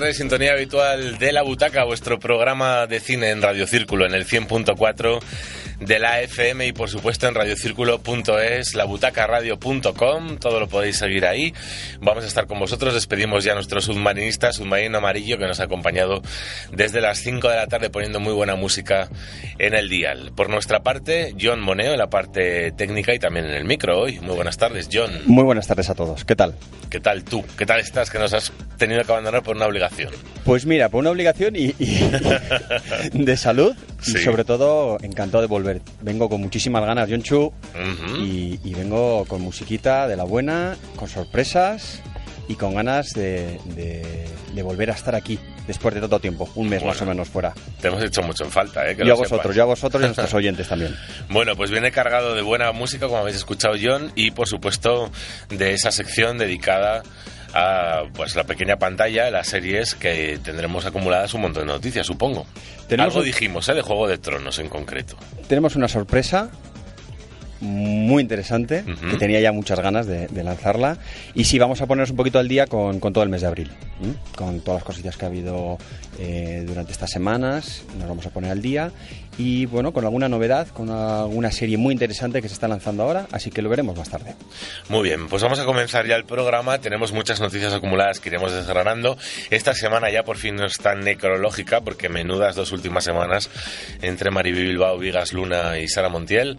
[0.00, 0.16] Tardes.
[0.16, 5.18] Sintonía habitual de La Butaca, vuestro programa de cine en Radio Círculo, en el 100.4
[5.88, 11.54] de la FM y por supuesto en radiocírculo.es, labutacaradio.com, todo lo podéis seguir ahí.
[12.02, 15.64] Vamos a estar con vosotros, despedimos ya a nuestro submarinista, submarino amarillo, que nos ha
[15.64, 16.20] acompañado
[16.70, 19.08] desde las 5 de la tarde poniendo muy buena música
[19.58, 20.30] en el dial.
[20.36, 24.20] Por nuestra parte, John Moneo en la parte técnica y también en el micro hoy.
[24.20, 25.10] Muy buenas tardes, John.
[25.24, 26.26] Muy buenas tardes a todos.
[26.26, 26.54] ¿Qué tal?
[26.90, 27.42] ¿Qué tal tú?
[27.56, 30.12] ¿Qué tal estás que nos has tenido que abandonar por una obligación?
[30.44, 32.10] Pues mira, por una obligación y, y
[33.12, 34.16] de salud Sí.
[34.16, 35.80] y sobre todo encantado de volver.
[36.02, 38.16] Vengo con muchísimas ganas, John Chu, Ujú.
[38.20, 42.00] y, y vengo con musiquita de la buena, con sorpresas
[42.48, 46.68] y con ganas de, de- de volver a estar aquí después de tanto tiempo, un
[46.70, 47.12] mes más o Bueno.
[47.12, 47.52] menos fuera.
[47.82, 48.94] Te hemos hecho mucho en falta, ¿eh?
[48.96, 50.96] Que Yo lo a vosotros, yo a vosotros y a nuestros oyentes también.
[51.28, 55.10] Bueno, pues viene cargado de buena música, como habéis escuchado John, y por supuesto
[55.50, 57.02] de esa sección dedicada
[57.58, 62.46] a pues la pequeña pantalla, las series que tendremos acumuladas un montón de noticias, supongo.
[62.88, 63.74] Tenemos Algo dijimos, ¿eh?
[63.74, 65.16] De Juego de Tronos en concreto.
[65.48, 66.50] Tenemos una sorpresa
[67.60, 70.98] muy interesante, que tenía ya muchas ganas de, de lanzarla.
[71.34, 73.48] Y sí, vamos a ponernos un poquito al día con, con todo el mes de
[73.48, 73.70] abril,
[74.36, 75.76] con todas las cosillas que ha habido
[76.20, 78.92] eh, durante estas semanas, nos vamos a poner al día.
[79.38, 83.28] Y bueno, con alguna novedad, con alguna serie muy interesante que se está lanzando ahora,
[83.30, 84.34] así que lo veremos más tarde.
[84.88, 86.80] Muy bien, pues vamos a comenzar ya el programa.
[86.80, 89.16] Tenemos muchas noticias acumuladas que iremos desgranando.
[89.50, 93.48] Esta semana ya por fin no es tan necrológica, porque menudas dos últimas semanas
[94.02, 96.58] entre Mariby Bilbao, Vigas Luna y Sara Montiel.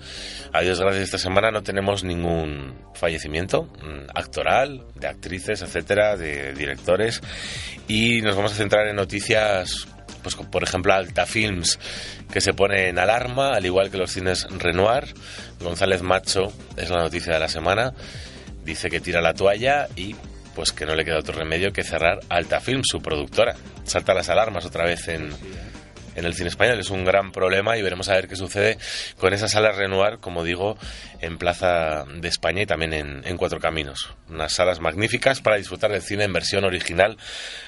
[0.54, 6.54] A Dios gracias, esta semana no tenemos ningún fallecimiento mm, actoral, de actrices, etcétera, de
[6.54, 7.22] directores.
[7.90, 9.88] Y nos vamos a centrar en noticias
[10.22, 11.80] pues por ejemplo Alta Films
[12.32, 15.14] que se pone en alarma al igual que los cines Renoir.
[15.60, 17.94] González Macho es la noticia de la semana.
[18.64, 20.16] Dice que tira la toalla y
[20.56, 23.56] pues que no le queda otro remedio que cerrar Alta Films su productora.
[23.84, 25.30] Salta las alarmas otra vez en
[26.20, 28.78] en el cine español es un gran problema y veremos a ver qué sucede
[29.18, 30.78] con esas salas Renoir, como digo,
[31.22, 34.14] en Plaza de España y también en, en Cuatro Caminos.
[34.30, 37.18] Unas salas magníficas para disfrutar del cine en versión original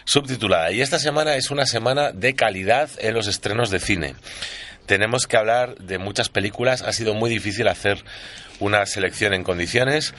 [0.03, 0.71] subtitulada.
[0.71, 4.15] Y esta semana es una semana de calidad en los estrenos de cine.
[4.85, 6.81] Tenemos que hablar de muchas películas.
[6.81, 8.03] Ha sido muy difícil hacer
[8.59, 10.13] una selección en condiciones,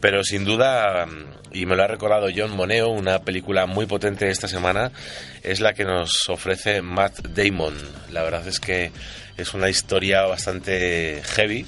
[0.00, 1.06] pero sin duda,
[1.52, 4.90] y me lo ha recordado John Moneo, una película muy potente esta semana
[5.42, 7.74] es la que nos ofrece Matt Damon.
[8.10, 8.92] La verdad es que
[9.36, 11.66] es una historia bastante heavy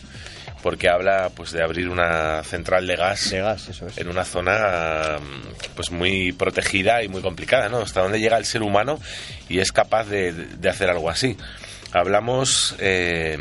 [0.63, 3.97] porque habla pues de abrir una central de gas De gas, eso es.
[3.99, 5.19] en una zona
[5.77, 7.79] pues muy protegida y muy complicada, ¿no?
[7.79, 8.99] Hasta dónde llega el ser humano
[9.49, 11.37] y es capaz de, de hacer algo así.
[11.93, 13.39] Hablamos, eh,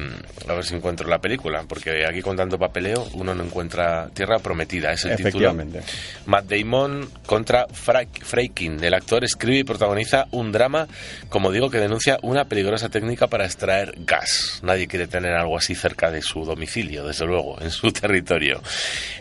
[0.47, 4.39] a ver si encuentro la película, porque aquí con tanto papeleo uno no encuentra Tierra
[4.39, 5.49] Prometida, es el título.
[5.49, 5.81] Efectivamente.
[6.25, 8.81] Matt Damon contra Freikin.
[8.81, 10.87] El actor escribe y protagoniza un drama,
[11.27, 14.61] como digo, que denuncia una peligrosa técnica para extraer gas.
[14.63, 18.61] Nadie quiere tener algo así cerca de su domicilio, desde luego, en su territorio.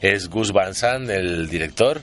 [0.00, 2.00] Es Gus Van Sant, el director,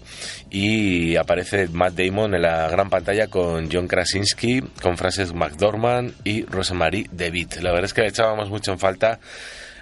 [0.50, 6.44] y aparece Matt Damon en la gran pantalla con John Krasinski, con Frances McDormand y
[6.44, 7.57] Rosemary DeWitt.
[7.57, 9.19] La verdad es que le echábamos mucho en falta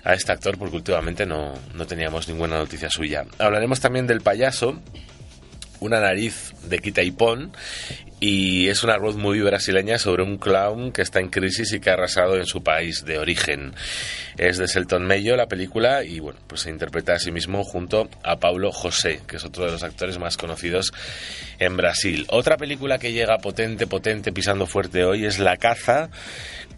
[0.03, 3.25] a este actor porque últimamente no, no teníamos ninguna noticia suya.
[3.39, 4.79] Hablaremos también del payaso
[5.79, 7.51] Una nariz de quita y pon
[8.23, 11.89] y es una road movie brasileña sobre un clown que está en crisis y que
[11.89, 13.73] ha arrasado en su país de origen.
[14.37, 18.09] Es de Selton Mello la película y bueno, pues se interpreta a sí mismo junto
[18.23, 20.93] a Paulo José, que es otro de los actores más conocidos
[21.57, 22.27] en Brasil.
[22.29, 26.11] Otra película que llega potente, potente, pisando fuerte hoy es La caza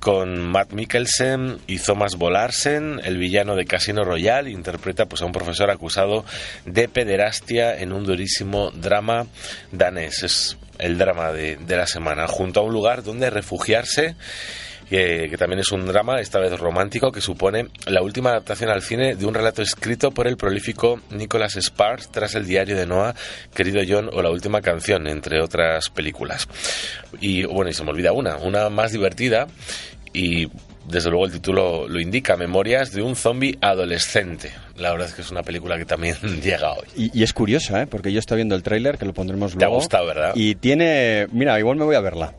[0.03, 5.31] con Matt Mikkelsen y Thomas Bolarsen, el villano de Casino Royale, interpreta pues, a un
[5.31, 6.25] profesor acusado
[6.65, 9.27] de pederastia en un durísimo drama
[9.71, 10.23] danés.
[10.23, 14.17] Es el drama de, de la semana, junto a un lugar donde refugiarse
[14.89, 19.15] que, también es un drama, esta vez romántico, que supone la última adaptación al cine
[19.15, 23.15] de un relato escrito por el prolífico Nicholas Sparks tras el diario de Noah,
[23.53, 26.47] Querido John o La última canción, entre otras películas.
[27.19, 29.47] Y bueno, y se me olvida una, una más divertida
[30.13, 30.47] y
[30.85, 34.51] desde luego el título lo indica, Memorias de un zombie adolescente.
[34.77, 36.87] La verdad es que es una película que también llega hoy.
[36.95, 37.87] Y, y es curiosa, ¿eh?
[37.87, 39.59] porque yo estoy viendo el tráiler, que lo pondremos luego.
[39.59, 40.31] Te ha gustado, ¿verdad?
[40.35, 41.27] Y tiene...
[41.31, 42.33] Mira, igual me voy a verla.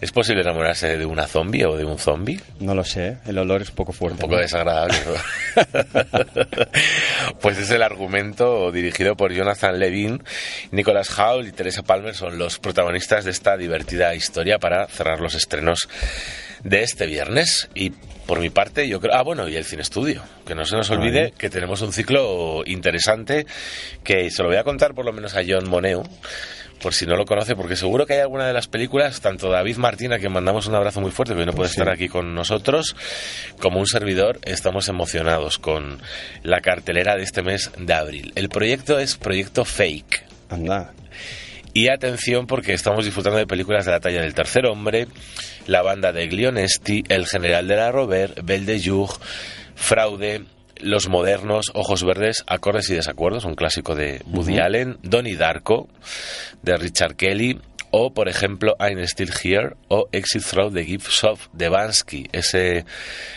[0.00, 2.40] ¿Es posible enamorarse de una zombie o de un zombie?
[2.60, 4.16] No lo sé, el olor es un poco fuerte.
[4.16, 4.40] Un poco ¿no?
[4.42, 4.94] desagradable.
[7.40, 10.22] pues es el argumento dirigido por Jonathan Levin.
[10.70, 15.34] Nicholas Howl y Teresa Palmer son los protagonistas de esta divertida historia para cerrar los
[15.34, 15.88] estrenos
[16.64, 17.68] de este viernes.
[17.74, 17.90] Y
[18.26, 19.14] por mi parte, yo creo.
[19.14, 20.22] Ah, bueno, y el Cine Estudio.
[20.46, 23.46] Que no se nos olvide que tenemos un ciclo interesante
[24.02, 26.02] que se lo voy a contar por lo menos a John Moneu.
[26.82, 29.76] Por si no lo conoce, porque seguro que hay alguna de las películas, tanto David
[29.76, 31.74] Martín, a quien mandamos un abrazo muy fuerte, que no puede Sí.
[31.80, 32.94] estar aquí con nosotros,
[33.58, 36.02] como un servidor, estamos emocionados con
[36.42, 38.32] la cartelera de este mes de abril.
[38.34, 40.24] El proyecto es Proyecto Fake.
[40.50, 40.92] Anda.
[41.76, 45.08] Y atención porque estamos disfrutando de películas de la talla del Tercer Hombre,
[45.66, 49.10] la banda de Glionesti, El General de la Robert, Belle de Jour,
[49.74, 50.44] Fraude,
[50.76, 55.88] Los Modernos, Ojos Verdes, Acordes y Desacuerdos, un clásico de Woody Allen, Donnie Darko,
[56.62, 57.58] de Richard Kelly,
[57.96, 62.84] o por ejemplo I'm Still Here, o Exit Through the Gift Shop de Bansky, ese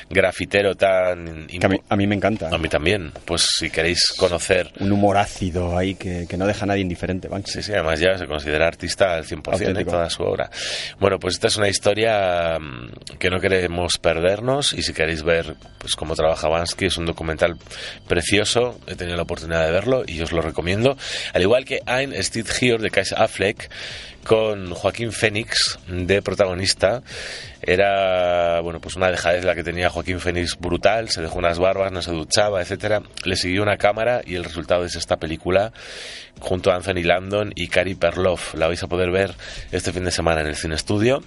[0.09, 1.45] grafitero tan...
[1.45, 2.50] Que a, mí, a mí me encanta.
[2.51, 3.12] A mí también.
[3.24, 7.27] Pues si queréis conocer Un humor ácido ahí que, que no deja a nadie indiferente,
[7.27, 7.62] Banksy.
[7.62, 10.50] Sí, sí, además ya se considera artista al 100% de toda su obra.
[11.00, 15.56] Bueno, pues esta es una historia mm, que no queremos perdernos y si queréis ver
[15.77, 17.57] pues cómo trabaja Bansky, es un documental
[18.07, 20.98] precioso, he tenido la oportunidad de verlo y os lo recomiendo.
[21.33, 23.69] Al igual que I'm Still Here de Casey Affleck
[24.27, 27.02] con Joaquín Phoenix de protagonista.
[27.62, 31.92] Era, bueno, pues una dejadez la que tenía Joaquín Phoenix brutal, se dejó unas barbas,
[31.92, 33.02] no se duchaba, etcétera.
[33.24, 35.74] Le siguió una cámara y el resultado es esta película
[36.40, 38.54] junto a Anthony Landon y Cary Perloff.
[38.54, 39.34] La vais a poder ver
[39.72, 41.24] este fin de semana en el Cine Estudio.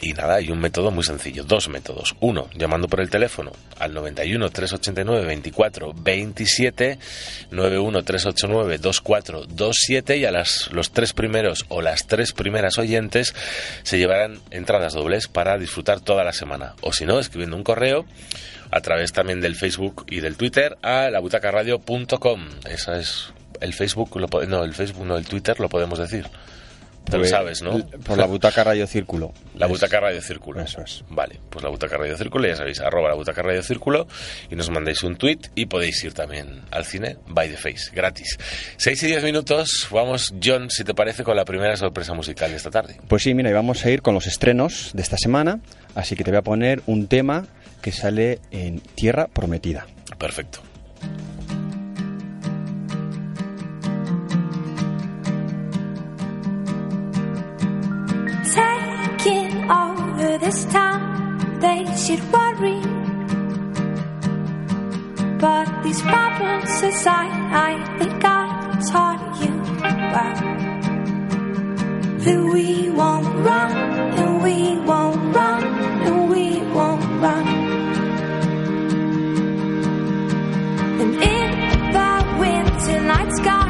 [0.00, 2.14] Y nada, hay un método muy sencillo, dos métodos.
[2.20, 6.98] Uno, llamando por el teléfono al 91 389 24 27,
[7.50, 13.34] 91 389 24 27 y a las, los tres primeros o las tres primeras oyentes
[13.82, 16.74] se llevarán entradas dobles para disfrutar toda la semana.
[16.80, 18.06] O si no, escribiendo un correo
[18.70, 22.48] a través también del Facebook y del Twitter a labutacaradio.com.
[22.68, 26.26] Esa es el Facebook, lo no, el Facebook, no, el Twitter lo podemos decir.
[27.10, 27.78] Tú lo sabes, ¿no?
[28.04, 29.32] Por la butaca Radio Círculo.
[29.54, 30.60] La Es- Butaca Radio Círculo.
[30.62, 31.04] Eso es.
[31.08, 34.06] Vale, pues la Butaca Radio Círculo, ya sabéis, arroba la Butaca Radio Círculo
[34.50, 38.38] y nos mandáis un tweet y podéis ir también al cine by the face, gratis.
[38.76, 42.56] 6 y 10 minutos, vamos, John, si te parece, con la primera sorpresa musical de
[42.56, 42.96] esta tarde.
[43.08, 45.60] Pues sí, mira, y vamos a ir con los estrenos de esta semana,
[45.94, 47.46] así que te voy a poner un tema
[47.80, 49.86] que sale en Tierra Prometida.
[50.18, 50.60] Perfecto.
[58.54, 61.00] Taking over this town.
[61.60, 62.80] They should worry.
[65.38, 68.46] But these problems aside, I think I
[68.90, 69.54] taught you
[70.14, 70.38] well.
[72.24, 73.72] That we won't run,
[74.20, 74.56] and we
[74.88, 75.64] won't run,
[76.06, 76.44] and we
[76.76, 77.46] won't run.
[81.00, 81.50] And in
[81.96, 83.67] the winter night sky,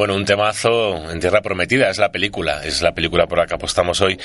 [0.00, 3.56] Bueno, un temazo en Tierra Prometida, es la película, es la película por la que
[3.56, 4.18] apostamos hoy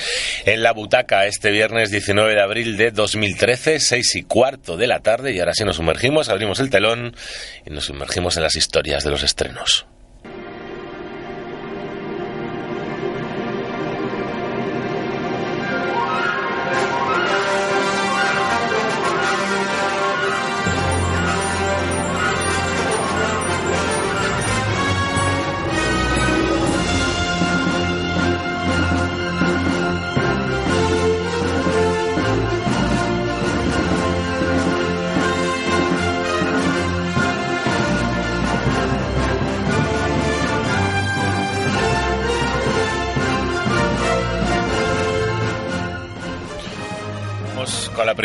[0.46, 5.00] en la butaca este viernes 19 de abril de 2013, seis y cuarto de la
[5.00, 7.14] tarde y ahora sí nos sumergimos, abrimos el telón
[7.66, 9.86] y nos sumergimos en las historias de los estrenos.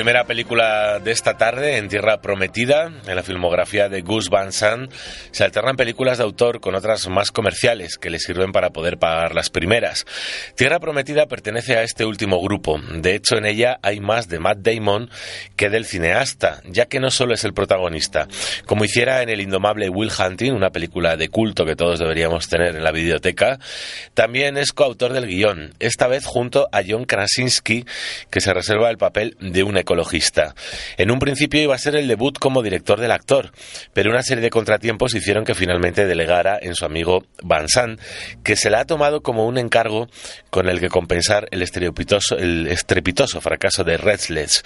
[0.01, 4.91] Primera película de esta tarde, En Tierra Prometida, en la filmografía de Gus Van Sant,
[5.29, 9.35] se alternan películas de autor con otras más comerciales que le sirven para poder pagar
[9.35, 10.07] las primeras.
[10.55, 12.81] Tierra Prometida pertenece a este último grupo.
[12.95, 15.07] De hecho, en ella hay más de Matt Damon
[15.55, 18.27] que del cineasta, ya que no solo es el protagonista.
[18.65, 22.75] Como hiciera en El Indomable Will Hunting, una película de culto que todos deberíamos tener
[22.75, 23.59] en la biblioteca,
[24.15, 27.85] también es coautor del guion, esta vez junto a John Krasinski,
[28.31, 30.55] que se reserva el papel de un ecologista.
[30.97, 33.51] En un principio iba a ser el debut como director del actor,
[33.93, 37.99] pero una serie de contratiempos hicieron que finalmente delegara en su amigo Van Sant,
[38.41, 40.07] que se la ha tomado como un encargo
[40.49, 44.63] con el que compensar el estrepitoso, fracaso de Redsleds.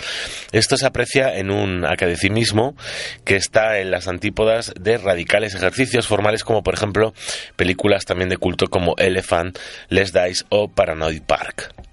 [0.52, 2.76] Esto se aprecia en un academicismo
[3.24, 7.14] que está en las antípodas de radicales ejercicios formales como por ejemplo
[7.56, 9.58] películas también de culto como Elephant,
[9.90, 11.85] Les Dice o Paranoid Park.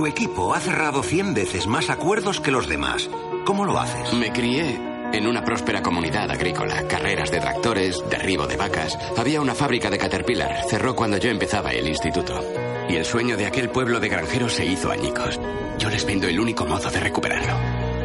[0.00, 3.10] Tu equipo ha cerrado 100 veces más acuerdos que los demás.
[3.44, 4.14] ¿Cómo lo haces?
[4.14, 4.80] Me crié
[5.12, 6.88] en una próspera comunidad agrícola.
[6.88, 8.96] Carreras de tractores, derribo de vacas.
[9.18, 10.64] Había una fábrica de Caterpillar.
[10.70, 12.40] Cerró cuando yo empezaba el instituto.
[12.88, 15.38] Y el sueño de aquel pueblo de granjeros se hizo añicos.
[15.78, 17.52] Yo les vendo el único modo de recuperarlo.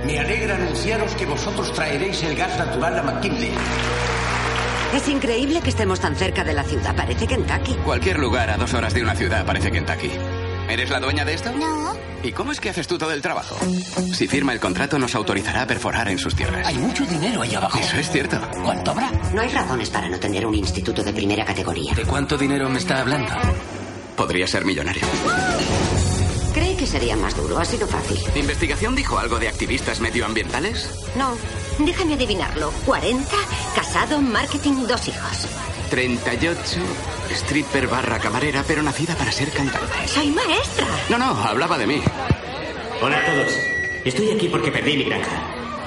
[0.06, 3.54] Me alegra anunciaros que vosotros traeréis el gas natural a McKinley.
[4.94, 6.94] Es increíble que estemos tan cerca de la ciudad.
[6.94, 7.76] Parece Kentucky.
[7.86, 10.12] Cualquier lugar a dos horas de una ciudad parece Kentucky.
[10.76, 11.54] ¿Eres la dueña de esto?
[11.54, 11.94] No.
[12.22, 13.56] ¿Y cómo es que haces tú todo el trabajo?
[14.14, 16.68] Si firma el contrato, nos autorizará a perforar en sus tierras.
[16.68, 17.80] Hay mucho dinero ahí abajo.
[17.80, 18.38] Eso es cierto.
[18.62, 19.10] ¿Cuánto habrá?
[19.34, 21.94] No hay razones para no tener un instituto de primera categoría.
[21.94, 23.32] ¿De cuánto dinero me está hablando?
[24.18, 25.04] Podría ser millonario.
[26.54, 27.58] Cree que sería más duro.
[27.58, 28.18] Ha sido fácil.
[28.36, 30.90] ¿Investigación dijo algo de activistas medioambientales?
[31.16, 31.38] No.
[31.80, 32.72] Déjame adivinarlo.
[32.86, 33.30] 40,
[33.78, 35.48] casado, marketing, dos hijos.
[35.90, 36.82] 38,
[37.32, 40.08] stripper barra camarera, pero nacida para ser cantante.
[40.08, 40.86] ¡Soy maestra!
[41.10, 42.02] No, no, hablaba de mí.
[43.02, 43.54] Hola a todos.
[44.04, 45.42] Estoy aquí porque perdí mi granja.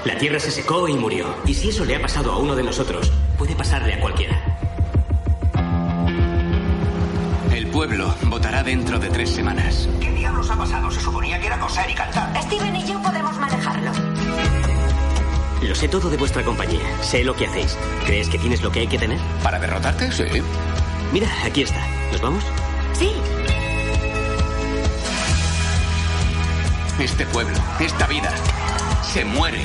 [0.04, 1.34] La tierra se secó y murió.
[1.46, 4.40] Y si eso le ha pasado a uno de nosotros, puede pasarle a cualquiera.
[7.52, 9.88] El pueblo votará dentro de tres semanas.
[10.00, 10.90] ¿Qué diablos ha pasado?
[10.90, 12.42] Se suponía que era coser y cantar.
[12.42, 13.92] Steven y yo podemos manejarlo.
[15.62, 17.02] Lo sé todo de vuestra compañía.
[17.02, 17.76] Sé lo que hacéis.
[18.06, 19.18] ¿Crees que tienes lo que hay que tener?
[19.42, 20.10] ¿Para derrotarte?
[20.12, 20.24] Sí.
[21.12, 21.84] Mira, aquí está.
[22.12, 22.44] ¿Nos vamos?
[22.92, 23.12] Sí.
[27.00, 28.34] Este pueblo, esta vida,
[29.02, 29.64] se muere.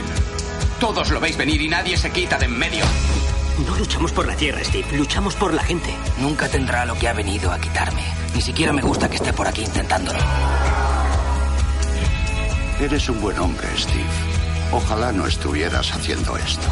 [0.79, 2.85] Todos lo veis venir y nadie se quita de en medio.
[3.67, 4.97] No luchamos por la tierra, Steve.
[4.97, 5.93] Luchamos por la gente.
[6.19, 8.03] Nunca tendrá lo que ha venido a quitarme.
[8.33, 10.19] Ni siquiera me gusta que esté por aquí intentándolo.
[12.79, 14.32] Eres un buen hombre, Steve.
[14.75, 16.67] Ojalá no estuvieras haciendo esto.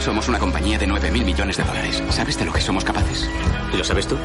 [0.00, 2.02] Somos una compañía de 9 mil millones de dólares.
[2.10, 3.30] ¿Sabes de lo que somos capaces?
[3.72, 4.16] ¿Lo sabes tú?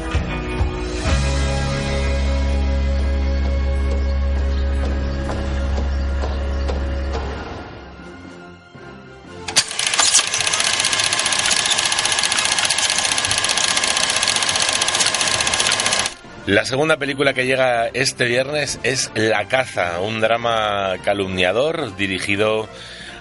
[16.46, 22.68] La segunda película que llega este viernes es La caza, un drama calumniador dirigido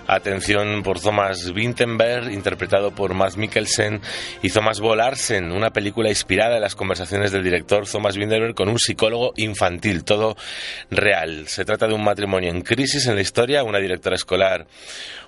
[0.08, 4.02] atención por Thomas Winterberg, interpretado por Mads Mikkelsen
[4.42, 8.78] y Thomas Bolarsen, una película inspirada en las conversaciones del director Thomas Winterberg con un
[8.78, 10.36] psicólogo infantil, todo
[10.92, 11.48] real.
[11.48, 14.68] Se trata de un matrimonio en crisis en la historia, una directora escolar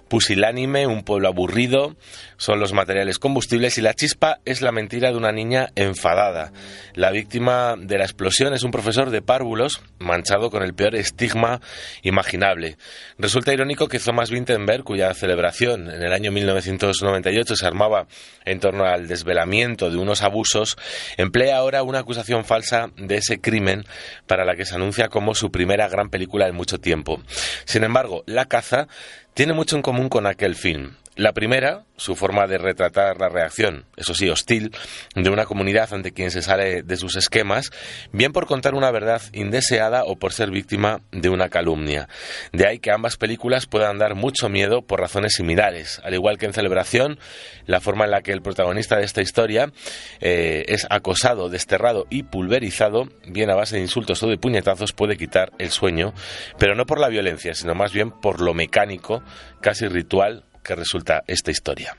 [0.07, 1.95] pusilánime, un pueblo aburrido,
[2.37, 6.51] son los materiales combustibles y la chispa es la mentira de una niña enfadada.
[6.93, 11.61] La víctima de la explosión es un profesor de párvulos manchado con el peor estigma
[12.03, 12.77] imaginable.
[13.17, 18.07] Resulta irónico que Thomas Vinterberg, cuya celebración en el año 1998 se armaba
[18.45, 20.77] en torno al desvelamiento de unos abusos,
[21.17, 23.85] emplea ahora una acusación falsa de ese crimen
[24.27, 27.21] para la que se anuncia como su primera gran película en mucho tiempo.
[27.65, 28.87] Sin embargo, La caza
[29.35, 30.95] tiene mucho en común con aquel film.
[31.17, 34.75] La primera, su forma de retratar la reacción, eso sí, hostil,
[35.15, 37.71] de una comunidad ante quien se sale de sus esquemas,
[38.11, 42.09] bien por contar una verdad indeseada o por ser víctima de una calumnia.
[42.51, 46.01] De ahí que ambas películas puedan dar mucho miedo por razones similares.
[46.03, 47.17] Al igual que en Celebración,
[47.65, 49.71] la forma en la que el protagonista de esta historia
[50.19, 55.15] eh, es acosado, desterrado y pulverizado, bien a base de insultos o de puñetazos, puede
[55.15, 56.13] quitar el sueño,
[56.59, 59.23] pero no por la violencia, sino más bien por lo mecánico,
[59.61, 61.95] casi ritual que resulta esta historia.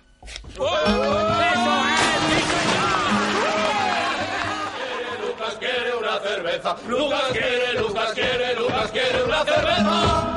[5.23, 6.77] Lucas quiere una cerveza.
[6.89, 10.33] Lucas quiere, Lucas quiere, Lucas quiere una cerveza.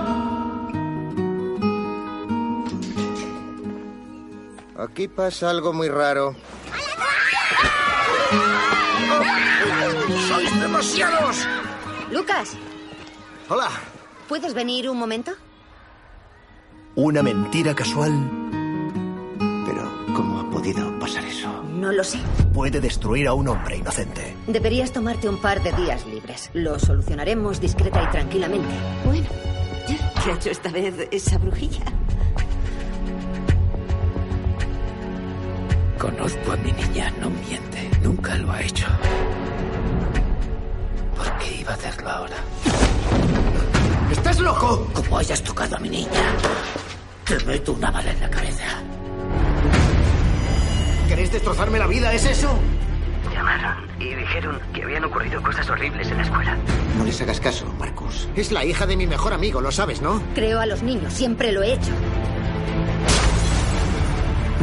[4.78, 6.36] Aquí pasa algo muy raro.
[10.28, 11.48] ¡Sois demasiados!
[12.12, 12.52] Lucas,
[13.50, 13.70] Hola.
[14.28, 15.32] ¿puedes venir un momento?
[17.02, 18.12] Una mentira casual.
[19.66, 21.64] Pero, ¿cómo ha podido pasar eso?
[21.64, 22.20] No lo sé.
[22.54, 24.36] Puede destruir a un hombre inocente.
[24.48, 26.50] Deberías tomarte un par de días libres.
[26.52, 28.68] Lo solucionaremos discreta y tranquilamente.
[29.06, 29.28] Bueno,
[29.88, 31.86] ¿qué ha hecho esta vez esa brujilla?
[35.98, 37.90] Conozco a mi niña, no miente.
[38.04, 38.88] Nunca lo ha hecho.
[41.16, 42.36] ¿Por qué iba a hacerlo ahora?
[44.12, 44.86] ¡Estás loco!
[44.94, 46.36] Como hayas tocado a mi niña,
[47.30, 48.66] te meto una bala en la cabeza.
[51.08, 52.12] ¿Queréis destrozarme la vida?
[52.12, 52.58] ¿Es eso?
[53.32, 56.58] Llamaron y dijeron que habían ocurrido cosas horribles en la escuela.
[56.98, 58.28] No les hagas caso, Marcus.
[58.36, 60.24] Es la hija de mi mejor amigo, lo sabes, ¿no?
[60.34, 61.92] Creo a los niños, siempre lo he hecho.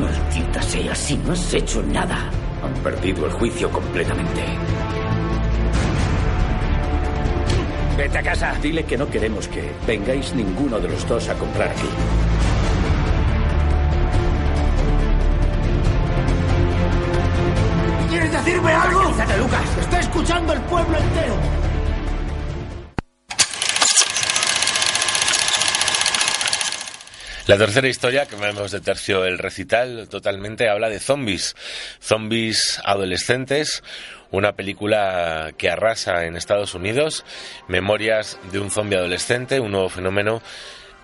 [0.01, 2.31] Maldita sea, si no has hecho nada.
[2.65, 4.43] Han perdido el juicio completamente.
[7.97, 8.55] Vete a casa.
[8.61, 11.89] Dile que no queremos que vengáis ninguno de los dos a comprar aquí.
[18.57, 19.01] Decirme algo?
[19.01, 19.79] Tranquilízate, Lucas.
[19.79, 21.37] Está escuchando el pueblo entero.
[27.47, 31.55] La tercera historia, que vemos de tercio el recital, totalmente habla de zombies.
[32.03, 33.85] Zombies adolescentes,
[34.33, 37.25] una película que arrasa en Estados Unidos,
[37.69, 40.43] memorias de un zombie adolescente, un nuevo fenómeno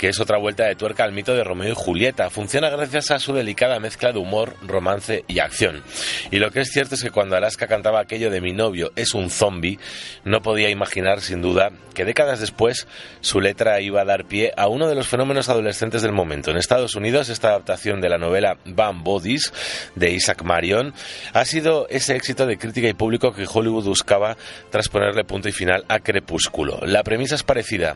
[0.03, 2.29] que es otra vuelta de tuerca al mito de Romeo y Julieta.
[2.29, 5.85] Funciona gracias a su delicada mezcla de humor, romance y acción.
[6.33, 9.15] Y lo que es cierto es que cuando Alaska cantaba aquello de mi novio es
[9.15, 9.79] un zombie,
[10.25, 12.89] no podía imaginar sin duda que décadas después
[13.21, 16.51] su letra iba a dar pie a uno de los fenómenos adolescentes del momento.
[16.51, 19.53] En Estados Unidos, esta adaptación de la novela Bam Bodies
[19.95, 20.95] de Isaac Marion
[21.33, 24.37] ha sido ese éxito de crítica y público que Hollywood buscaba
[24.71, 26.81] tras ponerle punto y final a Crepúsculo.
[26.85, 27.95] La premisa es parecida.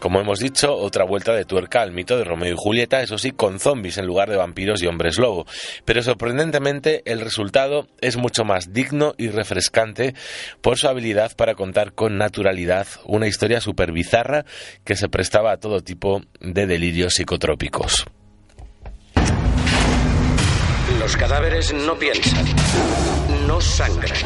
[0.00, 3.30] Como hemos dicho, otra vuelta de tuerca al mito de Romeo y Julieta, eso sí,
[3.30, 5.46] con zombies en lugar de vampiros y hombres lobo.
[5.84, 10.14] Pero sorprendentemente el resultado es mucho más digno y refrescante
[10.60, 14.44] por su habilidad para contar con naturalidad una historia súper bizarra
[14.84, 18.04] que se prestaba a todo tipo de delirios psicotrópicos.
[20.98, 22.44] Los cadáveres no piensan,
[23.46, 24.16] no sangran,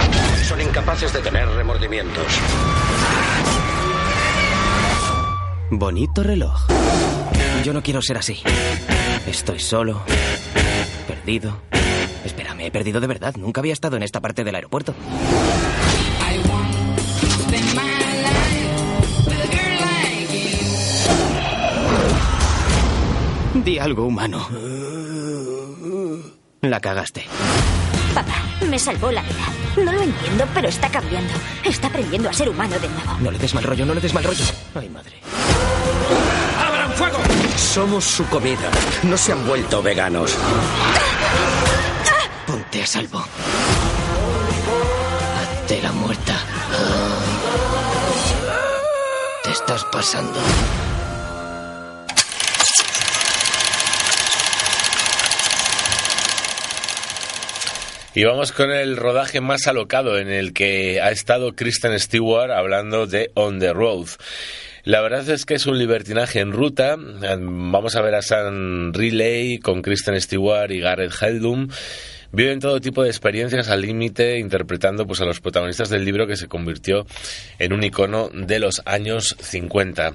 [0.44, 2.40] son incapaces de tener remordimientos.
[5.70, 6.66] Bonito reloj.
[7.62, 8.40] Yo no quiero ser así.
[9.26, 10.00] Estoy solo,
[11.06, 11.60] perdido.
[12.24, 13.34] Espera, me he perdido de verdad.
[13.36, 14.94] Nunca había estado en esta parte del aeropuerto.
[23.54, 24.48] Di algo humano.
[26.62, 27.26] La cagaste.
[28.14, 29.67] Papá, me salvó la vida.
[29.84, 31.32] No lo entiendo, pero está cambiando.
[31.64, 33.16] Está aprendiendo a ser humano de nuevo.
[33.20, 34.44] No le des mal rollo, no le des mal rollo.
[34.74, 35.12] Ay, madre.
[36.58, 37.18] ¡Abran fuego!
[37.56, 38.70] Somos su comida.
[39.04, 40.34] No se han vuelto veganos.
[42.46, 43.24] Ponte a salvo.
[45.36, 46.34] Hazte la muerta.
[49.44, 50.38] Te estás pasando.
[58.14, 63.06] Y vamos con el rodaje más alocado en el que ha estado Kristen Stewart hablando
[63.06, 64.06] de On the Road.
[64.84, 66.96] La verdad es que es un libertinaje en ruta.
[66.98, 71.68] Vamos a ver a San Riley con Kristen Stewart y Gareth Heldum
[72.32, 76.36] viven todo tipo de experiencias al límite interpretando pues a los protagonistas del libro que
[76.36, 77.06] se convirtió
[77.58, 80.14] en un icono de los años 50.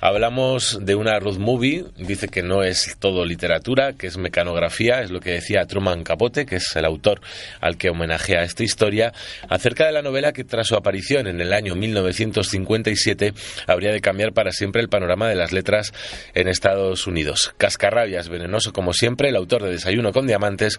[0.00, 5.10] Hablamos de una road movie, dice que no es todo literatura, que es mecanografía, es
[5.10, 7.20] lo que decía Truman Capote, que es el autor
[7.60, 9.12] al que homenajea esta historia,
[9.48, 13.34] acerca de la novela que tras su aparición en el año 1957
[13.66, 15.92] habría de cambiar para siempre el panorama de las letras
[16.34, 17.54] en Estados Unidos.
[17.58, 20.78] Cascarrabias, venenoso como siempre, el autor de Desayuno con Diamantes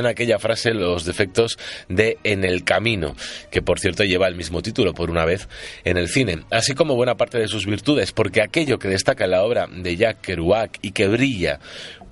[0.00, 3.14] aquella frase los defectos de En el Camino,
[3.50, 5.48] que por cierto lleva el mismo título por una vez
[5.84, 9.32] en el cine, así como buena parte de sus virtudes, porque aquello que destaca en
[9.32, 11.60] la obra de Jack Kerouac y que brilla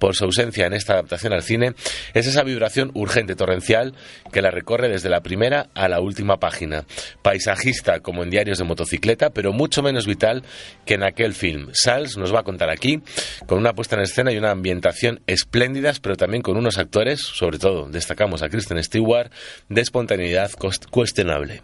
[0.01, 1.75] por su ausencia en esta adaptación al cine
[2.15, 3.95] es esa vibración urgente torrencial
[4.33, 6.85] que la recorre desde la primera a la última página.
[7.23, 10.43] Paisajista como en diarios de motocicleta, pero mucho menos vital
[10.85, 11.69] que en aquel film.
[11.73, 13.01] Sals nos va a contar aquí
[13.47, 17.59] con una puesta en escena y una ambientación espléndidas, pero también con unos actores, sobre
[17.59, 19.31] todo destacamos a Kristen Stewart,
[19.69, 20.51] de espontaneidad
[20.91, 21.63] cuestionable.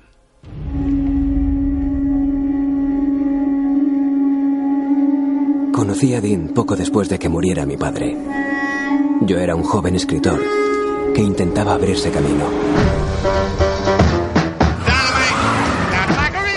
[5.77, 8.17] Conocí a Dean poco después de que muriera mi padre.
[9.21, 10.43] Yo era un joven escritor
[11.15, 12.47] que intentaba abrirse camino.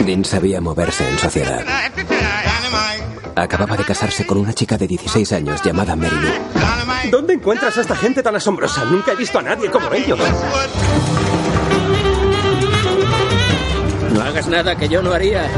[0.06, 1.66] Dean sabía moverse en sociedad.
[3.36, 7.12] Acababa de casarse con una chica de 16 años llamada Mary Lou.
[7.12, 8.86] ¿Dónde encuentras a esta gente tan asombrosa?
[8.86, 10.18] Nunca he visto a nadie como ellos.
[14.14, 15.50] No hagas nada que yo no haría.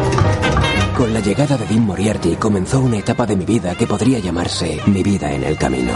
[0.97, 4.80] Con la llegada de Dean Moriarty comenzó una etapa de mi vida que podría llamarse
[4.88, 5.93] mi vida en el camino.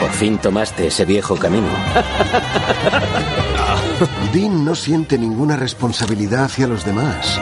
[0.00, 1.66] Por fin tomaste ese viejo camino.
[4.32, 7.40] Dean no siente ninguna responsabilidad hacia los demás.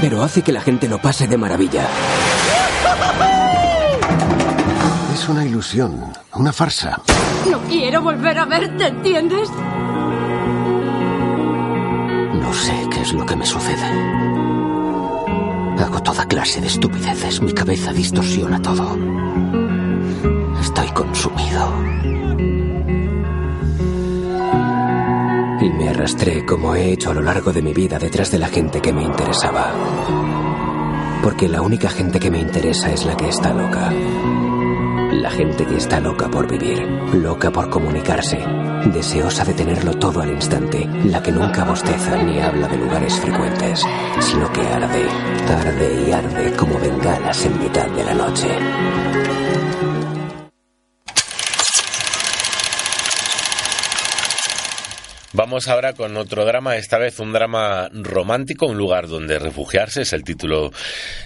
[0.00, 1.86] Pero hace que la gente lo pase de maravilla.
[5.14, 7.00] Es una ilusión, una farsa.
[7.50, 9.48] No quiero volver a verte, ¿entiendes?
[12.34, 14.31] No sé qué es lo que me sucede.
[15.82, 17.42] Hago toda clase de estupideces.
[17.42, 18.96] Mi cabeza distorsiona todo.
[20.60, 21.72] Estoy consumido.
[25.60, 28.48] Y me arrastré como he hecho a lo largo de mi vida detrás de la
[28.48, 29.72] gente que me interesaba.
[31.22, 33.92] Porque la única gente que me interesa es la que está loca.
[35.12, 36.80] La gente que está loca por vivir,
[37.12, 38.38] loca por comunicarse,
[38.86, 43.84] deseosa de tenerlo todo al instante, la que nunca bosteza ni habla de lugares frecuentes,
[44.20, 45.06] sino que arde,
[45.48, 48.48] arde y arde como bengalas en mitad de la noche.
[55.34, 60.12] Vamos ahora con otro drama, esta vez un drama romántico, un lugar donde refugiarse, es
[60.12, 60.70] el título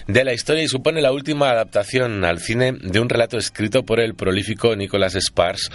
[0.07, 3.99] de la historia y supone la última adaptación al cine de un relato escrito por
[3.99, 5.69] el prolífico Nicholas Sparks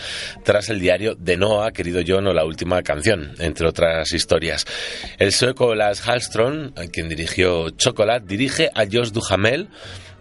[0.45, 4.65] tras el diario de Noah, querido John, o la última canción, entre otras historias.
[5.19, 9.69] El sueco Lars Hallström, quien dirigió Chocolate, dirige a Josh Duhamel,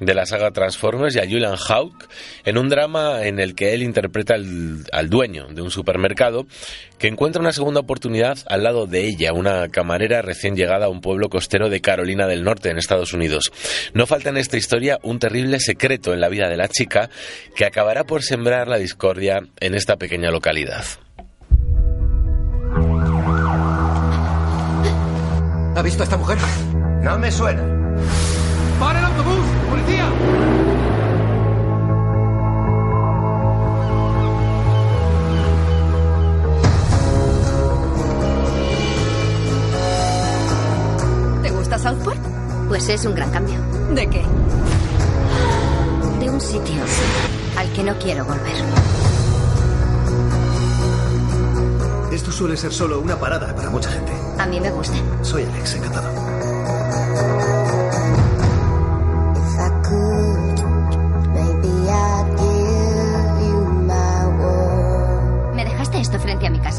[0.02, 2.10] de la saga Transformers y a Julian Hawk
[2.44, 6.48] en un drama en el que él interpreta al, dueño de un supermercado
[6.98, 11.02] que encuentra una segunda oportunidad al lado de ella, una camarera recién llegada a un
[11.02, 13.52] pueblo costero de Carolina del Norte, en Estados Unidos.
[13.94, 17.10] No falta en esta historia un terrible secreto en la vida de la chica
[17.56, 20.84] que acabará por sembrar la discordia en esta pequeña localidad.
[25.76, 26.38] ¿Ha visto a esta mujer?
[27.04, 27.82] No me suena.
[41.42, 42.20] ¿Te gusta Southport?
[42.68, 43.60] Pues es un gran cambio.
[43.94, 44.24] ¿De qué?
[46.20, 46.82] De un sitio
[47.58, 48.56] al que no quiero volver.
[52.12, 54.12] Esto suele ser solo una parada para mucha gente.
[54.38, 54.96] A mí me gusta.
[55.22, 56.10] Soy Alex, encantado.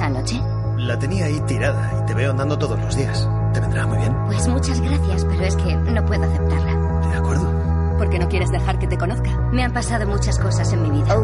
[0.02, 0.42] Frente a mi casa anoche?
[0.78, 3.28] La tenía ahí tirada y te veo andando todos los días.
[3.52, 4.16] ¿Te vendrá muy bien?
[4.26, 7.08] Pues muchas gracias, pero es que no puedo aceptarla.
[7.08, 7.98] De acuerdo.
[7.98, 9.30] ¿Por qué no quieres dejar que te conozca?
[9.52, 11.14] Me han pasado muchas cosas en mi vida.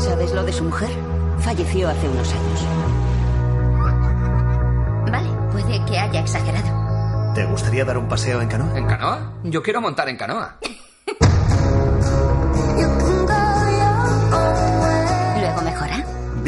[0.00, 0.90] ¿Sabes lo de su mujer?
[1.38, 2.66] Falleció hace unos años.
[5.10, 7.32] Vale, puede que haya exagerado.
[7.34, 8.76] ¿Te gustaría dar un paseo en canoa?
[8.76, 9.32] ¿En canoa?
[9.44, 10.58] Yo quiero montar en canoa.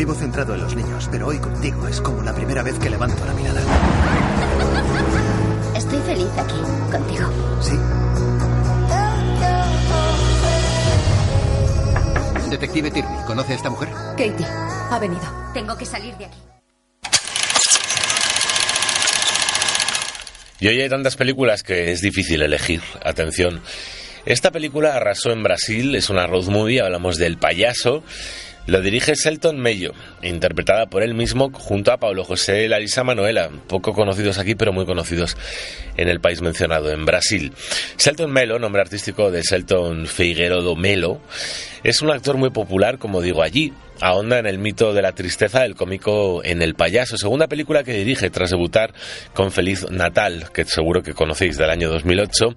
[0.02, 3.24] Vivo centrado en los niños, pero hoy contigo es como la primera vez que levanto
[3.24, 3.62] la mirada.
[5.76, 6.60] Estoy feliz aquí,
[6.90, 7.30] contigo.
[7.60, 7.78] Sí.
[12.50, 13.90] Detective Tierney, ¿conoce a esta mujer?
[14.16, 14.44] Katie,
[14.90, 15.22] ha venido.
[15.54, 16.38] Tengo que salir de aquí.
[20.58, 22.82] Y hoy hay tantas películas que es difícil elegir.
[23.04, 23.62] Atención.
[24.26, 28.02] Esta película arrasó en Brasil, es una road movie, hablamos del payaso.
[28.66, 33.92] Lo dirige Selton Mello, interpretada por él mismo junto a Pablo José Larisa Manuela, poco
[33.92, 35.36] conocidos aquí pero muy conocidos
[35.96, 37.52] en el país mencionado, en Brasil.
[37.96, 41.20] Selton Melo, nombre artístico de Selton Figueroa Melo,
[41.82, 43.72] es un actor muy popular, como digo allí,
[44.02, 47.94] ahonda en el mito de la tristeza del cómico en El payaso, segunda película que
[47.94, 48.92] dirige tras debutar
[49.32, 52.54] con Feliz Natal, que seguro que conocéis del año 2008,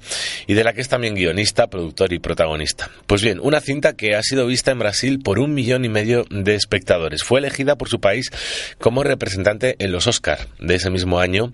[0.47, 2.89] y de la que es también guionista, productor y protagonista.
[3.05, 6.25] Pues bien, una cinta que ha sido vista en Brasil por un millón y medio
[6.29, 7.23] de espectadores.
[7.23, 8.31] Fue elegida por su país
[8.79, 11.51] como representante en los Oscar de ese mismo año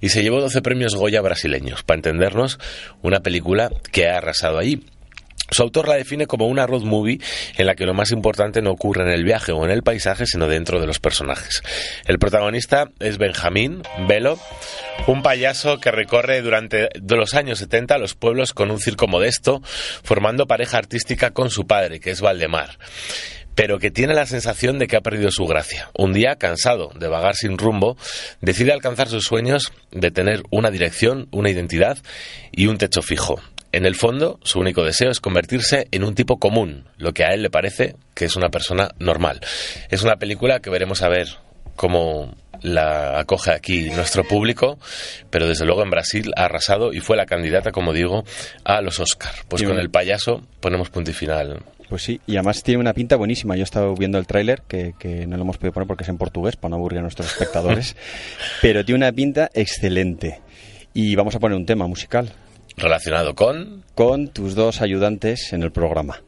[0.00, 1.82] y se llevó 12 premios Goya brasileños.
[1.82, 2.58] Para entendernos,
[3.02, 4.84] una película que ha arrasado allí.
[5.52, 7.20] Su autor la define como una road movie
[7.56, 10.26] en la que lo más importante no ocurre en el viaje o en el paisaje,
[10.26, 11.62] sino dentro de los personajes.
[12.06, 14.38] El protagonista es Benjamín Velo,
[15.06, 19.60] un payaso que recorre durante los años 70 los pueblos con un circo modesto,
[20.02, 22.78] formando pareja artística con su padre, que es Valdemar
[23.54, 25.90] pero que tiene la sensación de que ha perdido su gracia.
[25.96, 27.96] Un día, cansado de vagar sin rumbo,
[28.40, 31.98] decide alcanzar sus sueños de tener una dirección, una identidad
[32.50, 33.40] y un techo fijo.
[33.72, 37.28] En el fondo, su único deseo es convertirse en un tipo común, lo que a
[37.28, 39.40] él le parece que es una persona normal.
[39.88, 41.28] Es una película que veremos a ver
[41.74, 44.78] cómo la acoge aquí nuestro público,
[45.30, 48.24] pero desde luego en Brasil ha arrasado y fue la candidata, como digo,
[48.62, 49.32] a los Oscar.
[49.48, 51.62] Pues con el payaso ponemos punto y final.
[51.88, 53.56] Pues sí, y además tiene una pinta buenísima.
[53.56, 56.08] Yo he estado viendo el tráiler, que, que no lo hemos podido poner porque es
[56.08, 57.96] en portugués, para no aburrir a nuestros espectadores,
[58.62, 60.40] pero tiene una pinta excelente.
[60.94, 62.32] Y vamos a poner un tema musical.
[62.76, 63.84] Relacionado con...
[63.94, 66.22] Con tus dos ayudantes en el programa.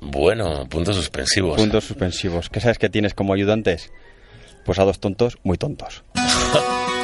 [0.00, 1.56] Bueno, puntos suspensivos.
[1.56, 2.50] Puntos suspensivos.
[2.50, 3.92] ¿Qué sabes que tienes como ayudantes?
[4.64, 6.04] Pues a dos tontos muy tontos.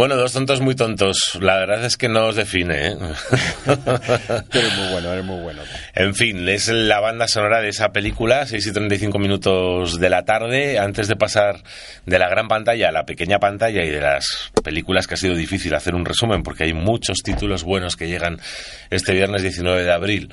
[0.00, 1.38] Bueno, dos tontos muy tontos.
[1.40, 2.96] La verdad es que no os define, ¿eh?
[3.66, 5.62] muy bueno, eres muy bueno.
[5.94, 10.24] En fin, es la banda sonora de esa película, 6 y 35 minutos de la
[10.24, 11.62] tarde, antes de pasar
[12.06, 15.34] de la gran pantalla a la pequeña pantalla y de las películas que ha sido
[15.34, 18.38] difícil hacer un resumen, porque hay muchos títulos buenos que llegan
[18.90, 20.32] este viernes 19 de abril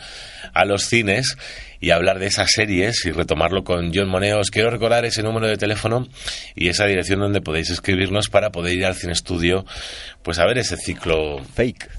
[0.53, 1.37] a los cines
[1.79, 4.39] y hablar de esas series y retomarlo con John Moneo.
[4.39, 6.07] Os quiero recordar ese número de teléfono
[6.55, 9.65] y esa dirección donde podéis escribirnos para poder ir al cine estudio,
[10.23, 11.89] pues a ver ese ciclo fake.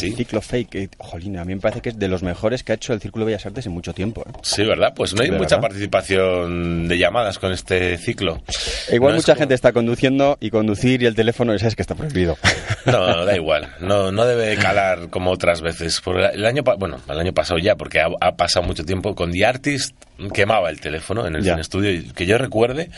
[0.00, 2.72] El ciclo fake, eh, jolín, a mí me parece que es de los mejores que
[2.72, 4.24] ha hecho el Círculo de Bellas Artes en mucho tiempo.
[4.26, 4.32] ¿eh?
[4.42, 4.94] Sí, ¿verdad?
[4.96, 5.68] Pues no hay ¿De mucha verdad?
[5.68, 8.42] participación de llamadas con este ciclo.
[8.88, 11.82] E igual No es mucha gente está conduciendo y conducir y el teléfono, sabes que
[11.82, 12.38] está prohibido.
[12.84, 13.68] No, da igual.
[13.78, 16.00] No, no debe calar como otras veces.
[16.00, 19.30] Por el año, bueno, el año pasado ya, porque ha, ha pasado mucho tiempo con
[19.30, 19.94] The Artist
[20.34, 22.90] quemaba el teléfono en el cine estudio y que yo recuerde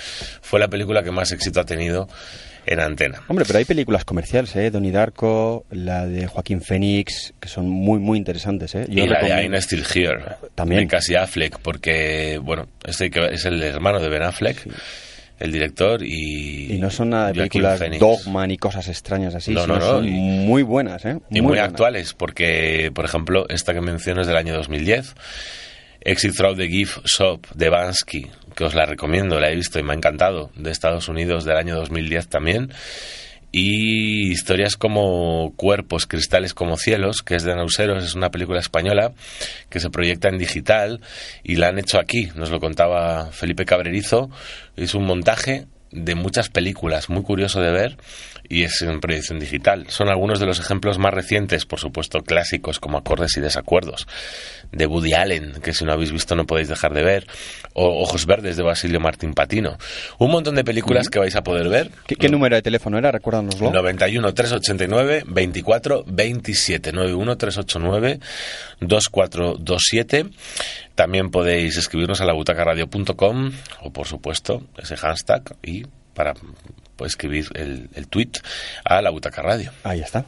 [0.43, 2.09] fue la película que más éxito ha tenido
[2.67, 3.23] en antena.
[3.29, 4.71] Hombre, pero hay películas comerciales, ¿eh?
[4.71, 8.87] Donnie Darko, la de Joaquín Phoenix, que son muy, muy interesantes, ¿eh?
[8.89, 10.19] y la de recomiendo- I'm Still Here,
[10.55, 10.83] También.
[10.83, 14.67] de Casey Affleck, porque, bueno, este que es el hermano de Ben Affleck,
[15.41, 16.73] el director, y...
[16.75, 17.81] Y no son nada de películas.
[17.99, 21.19] Dogman y cosas extrañas así, No, sino no, no, son y- muy buenas, ¿eh?
[21.31, 21.69] y muy, buenas.
[21.71, 25.15] actuales, porque, por ejemplo, esta que menciono es del año 2010,
[26.01, 29.83] Exit Through the Gift Shop de Bansky, que os la recomiendo, la he visto y
[29.83, 32.73] me ha encantado, de Estados Unidos del año 2010 también.
[33.57, 39.13] Y historias como Cuerpos, Cristales como Cielos, que es de Nauseros, es una película española
[39.71, 41.01] que se proyecta en digital
[41.45, 44.29] y la han hecho aquí, nos lo contaba Felipe Cabrerizo.
[44.77, 47.97] Es un montaje de muchas películas, muy curioso de ver,
[48.49, 49.87] y es en proyección digital.
[49.89, 54.07] Son algunos de los ejemplos más recientes, por supuesto clásicos como Acordes y Desacuerdos,
[54.73, 57.27] de Woody Allen, que si no habéis visto no podéis dejar de ver,
[57.73, 59.77] o Ojos Verdes de Basilio Martín Patino.
[60.19, 61.91] Un montón de películas que vais a poder ver.
[62.07, 63.11] ¿Qué, qué número de teléfono era?
[63.11, 63.71] Recuérdanoslo.
[63.71, 68.21] 91 389 24 27 91 389
[68.81, 70.27] 2427
[70.95, 75.85] también podéis escribirnos a la butacaradio.com o por supuesto ese hashtag y
[76.15, 76.35] para
[76.97, 78.31] pues, escribir el, el tweet
[78.85, 79.73] a la butaca radio.
[79.83, 80.27] Ahí está.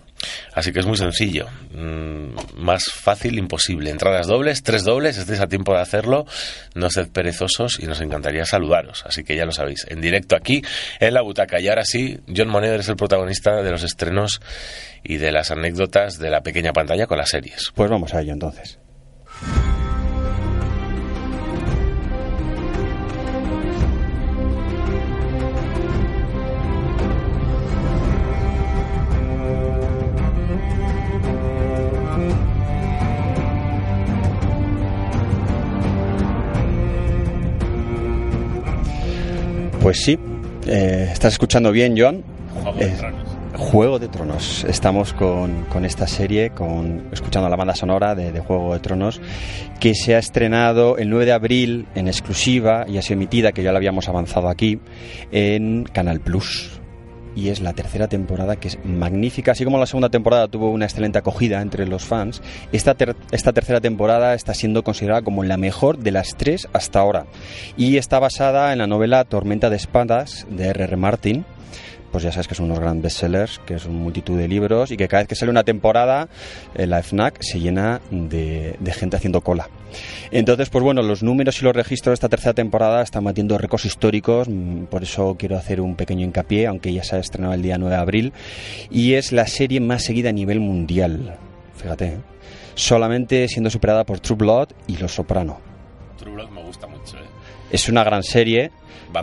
[0.55, 1.47] así que es muy sencillo.
[1.73, 3.91] Mm, más fácil imposible.
[3.91, 6.27] Entradas dobles tres dobles estéis a tiempo de hacerlo.
[6.75, 9.05] No sed perezosos y nos encantaría saludaros.
[9.07, 10.63] Así que ya lo sabéis en directo aquí
[11.01, 11.61] en la butaca.
[11.61, 14.41] Y ahora sí John Moneder es el protagonista de los estrenos
[15.03, 17.71] y de las anécdotas de la pequeña pantalla con las series.
[17.75, 18.79] Pues vamos a ello entonces.
[39.97, 40.19] Pues sí,
[40.67, 42.23] eh, estás escuchando bien, John.
[42.53, 43.29] Juego de Eh, Tronos.
[43.57, 44.65] Juego de Tronos.
[44.69, 49.23] Estamos con, con esta serie, con, escuchando la banda sonora de, de Juego de Tronos,
[49.81, 53.63] que se ha estrenado el 9 de abril en exclusiva y ha sido emitida, que
[53.63, 54.79] ya la habíamos avanzado aquí,
[55.33, 56.79] en Canal Plus.
[57.37, 59.53] Y es la tercera temporada que es magnífica.
[59.53, 62.97] Así como la segunda temporada tuvo una excelente acogida entre los fans, esta,
[63.31, 67.27] esta tercera temporada está siendo considerada como la mejor de las tres hasta ahora.
[67.77, 70.97] Y está basada en la novela Tormenta de Espadas de R.R.
[70.97, 71.45] Martin,
[72.11, 74.97] pues ya sabes que son unos grandes bestsellers, que es una multitud de libros y
[74.97, 76.29] que cada vez que sale una temporada,
[76.75, 79.69] eh, la FNAC se llena de gente haciendo cola.
[80.31, 83.85] Entonces, pues bueno, los números y los registros de esta tercera temporada están batiendo récords
[83.85, 87.63] históricos, mm, por eso quiero hacer un pequeño hincapié, aunque ya se ha estrenado el
[87.63, 88.33] día 9 de abril,
[88.91, 91.37] y es la serie más seguida a nivel mundial,
[91.77, 92.17] fíjate, ¿eh?
[92.75, 95.61] solamente siendo superada por True Blood y Los Soprano.
[96.19, 97.37] True Blood me gusta mucho, ¿eh?
[97.71, 98.71] Es una gran serie.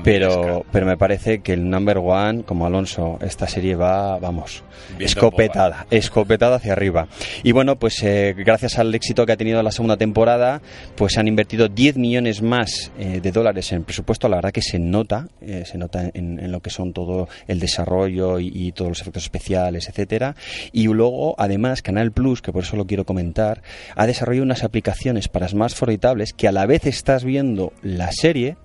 [0.03, 4.63] Pero, pero me parece que el number one, como Alonso, esta serie va, vamos,
[4.99, 7.07] escopetada, escopetada hacia arriba.
[7.43, 10.61] Y bueno, pues eh, gracias al éxito que ha tenido la segunda temporada,
[10.95, 14.29] pues han invertido 10 millones más eh, de dólares en presupuesto.
[14.29, 17.59] La verdad que se nota, eh, se nota en, en lo que son todo el
[17.59, 20.35] desarrollo y, y todos los efectos especiales, etcétera.
[20.71, 23.61] Y luego, además, Canal Plus, que por eso lo quiero comentar,
[23.95, 28.11] ha desarrollado unas aplicaciones para smartphones y tablets que a la vez estás viendo la
[28.11, 28.57] serie,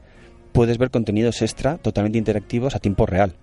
[0.52, 3.34] puedes ver contenidos extra totalmente interactivos a tiempo real.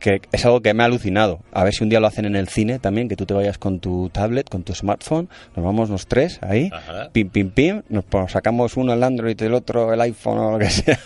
[0.00, 1.40] Que es algo que me ha alucinado.
[1.52, 3.58] A ver si un día lo hacen en el cine también, que tú te vayas
[3.58, 7.10] con tu tablet, con tu smartphone, nos vamos los tres ahí, Ajá.
[7.12, 10.70] pim, pim, pim, nos sacamos uno el Android, el otro el iPhone o lo que
[10.70, 10.98] sea,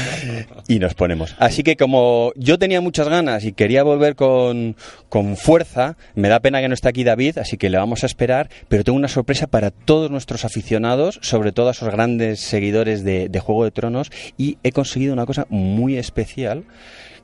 [0.68, 1.34] y nos ponemos.
[1.38, 4.76] Así que como yo tenía muchas ganas y quería volver con,
[5.08, 8.06] con fuerza, me da pena que no esté aquí David, así que le vamos a
[8.06, 13.02] esperar, pero tengo una sorpresa para todos nuestros aficionados, sobre todo a esos grandes seguidores
[13.02, 16.64] de, de Juego de Tronos, y he conseguido una cosa muy especial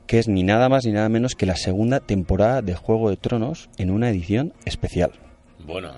[0.07, 3.17] que es ni nada más ni nada menos que la segunda temporada de Juego de
[3.17, 5.11] Tronos en una edición especial.
[5.65, 5.93] Bueno,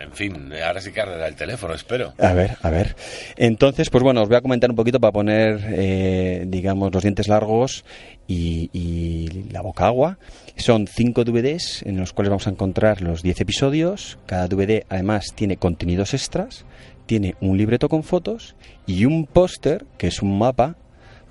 [0.00, 2.14] en fin, ahora sí que arderá el teléfono, espero.
[2.18, 2.96] A ver, a ver.
[3.36, 7.28] Entonces, pues bueno, os voy a comentar un poquito para poner, eh, digamos, los dientes
[7.28, 7.84] largos
[8.26, 10.18] y, y la boca agua.
[10.56, 14.18] Son cinco DVDs en los cuales vamos a encontrar los 10 episodios.
[14.24, 16.64] Cada DVD además tiene contenidos extras,
[17.04, 18.56] tiene un libreto con fotos
[18.86, 20.76] y un póster, que es un mapa,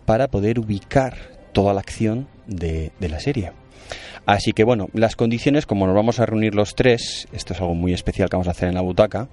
[0.05, 3.51] para poder ubicar toda la acción de, de la serie.
[4.25, 7.73] Así que bueno, las condiciones, como nos vamos a reunir los tres, esto es algo
[7.73, 9.27] muy especial que vamos a hacer en la butaca,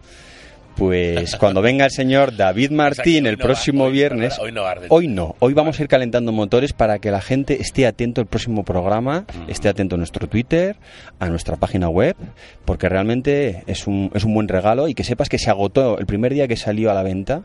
[0.77, 4.87] pues cuando venga el señor David Martín el próximo viernes, hoy no arde.
[4.91, 8.27] hoy no, hoy vamos a ir calentando motores para que la gente esté atento al
[8.27, 10.77] próximo programa, esté atento a nuestro Twitter,
[11.19, 12.17] a nuestra página web,
[12.65, 16.07] porque realmente es un, es un buen regalo y que sepas que se agotó el
[16.07, 17.43] primer día que salió a la venta.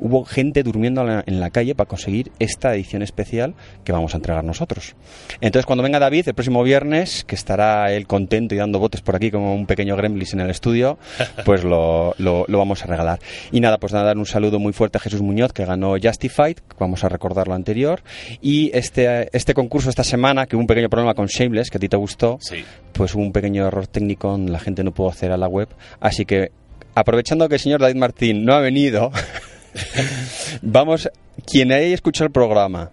[0.00, 4.42] Hubo gente durmiendo en la- calle para conseguir esta edición especial que vamos a entregar
[4.44, 4.94] nosotros.
[5.40, 9.16] Entonces, cuando venga David el próximo viernes, que estará él contento y dando botes por
[9.16, 10.98] aquí como un pequeño gremlins en el estudio,
[11.44, 13.18] pues lo, lo- lo vamos a regalar.
[13.52, 16.58] Y nada, pues nada, dar un saludo muy fuerte a Jesús Muñoz, que ganó Justified,
[16.78, 18.02] vamos a recordar lo anterior.
[18.40, 21.80] Y este, este concurso esta semana, que hubo un pequeño problema con Shameless, que a
[21.80, 22.64] ti te gustó, Sí.
[22.92, 25.68] pues hubo un pequeño error técnico, la gente no pudo acceder a la web.
[26.00, 26.52] Así que,
[26.94, 29.10] aprovechando que el señor David Martín no ha venido,
[30.62, 31.10] vamos,
[31.46, 32.90] quien haya escuchado el programa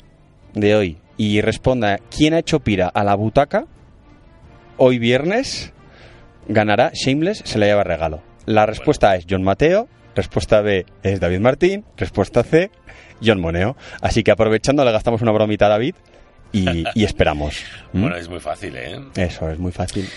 [0.53, 3.65] de hoy y responda quién ha hecho pira a la butaca,
[4.77, 5.73] hoy viernes
[6.47, 8.21] ganará Shameless, se le lleva regalo.
[8.45, 12.71] La respuesta es John Mateo, respuesta B es David Martín, respuesta C,
[13.23, 13.75] John Moneo.
[14.01, 15.95] Así que aprovechando le gastamos una bromita a David
[16.51, 17.63] y, y esperamos.
[17.93, 18.01] ¿Mm?
[18.01, 18.99] Bueno, es muy fácil, ¿eh?
[19.15, 20.07] Eso es muy fácil.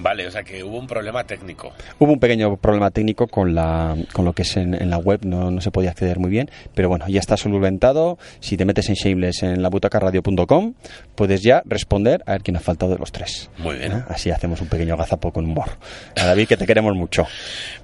[0.00, 1.72] Vale, o sea que hubo un problema técnico.
[1.98, 5.20] Hubo un pequeño problema técnico con, la, con lo que es en, en la web,
[5.24, 8.18] no, no se podía acceder muy bien, pero bueno, ya está solventado.
[8.40, 10.74] Si te metes en Shameless en labutacaradio.com,
[11.14, 13.50] puedes ya responder a ver quién ha faltado de los tres.
[13.58, 13.92] Muy bien.
[13.92, 14.04] ¿Eh?
[14.08, 15.70] Así hacemos un pequeño gazapo con humor.
[16.16, 17.26] A David, que te queremos mucho.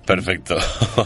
[0.07, 0.57] Perfecto.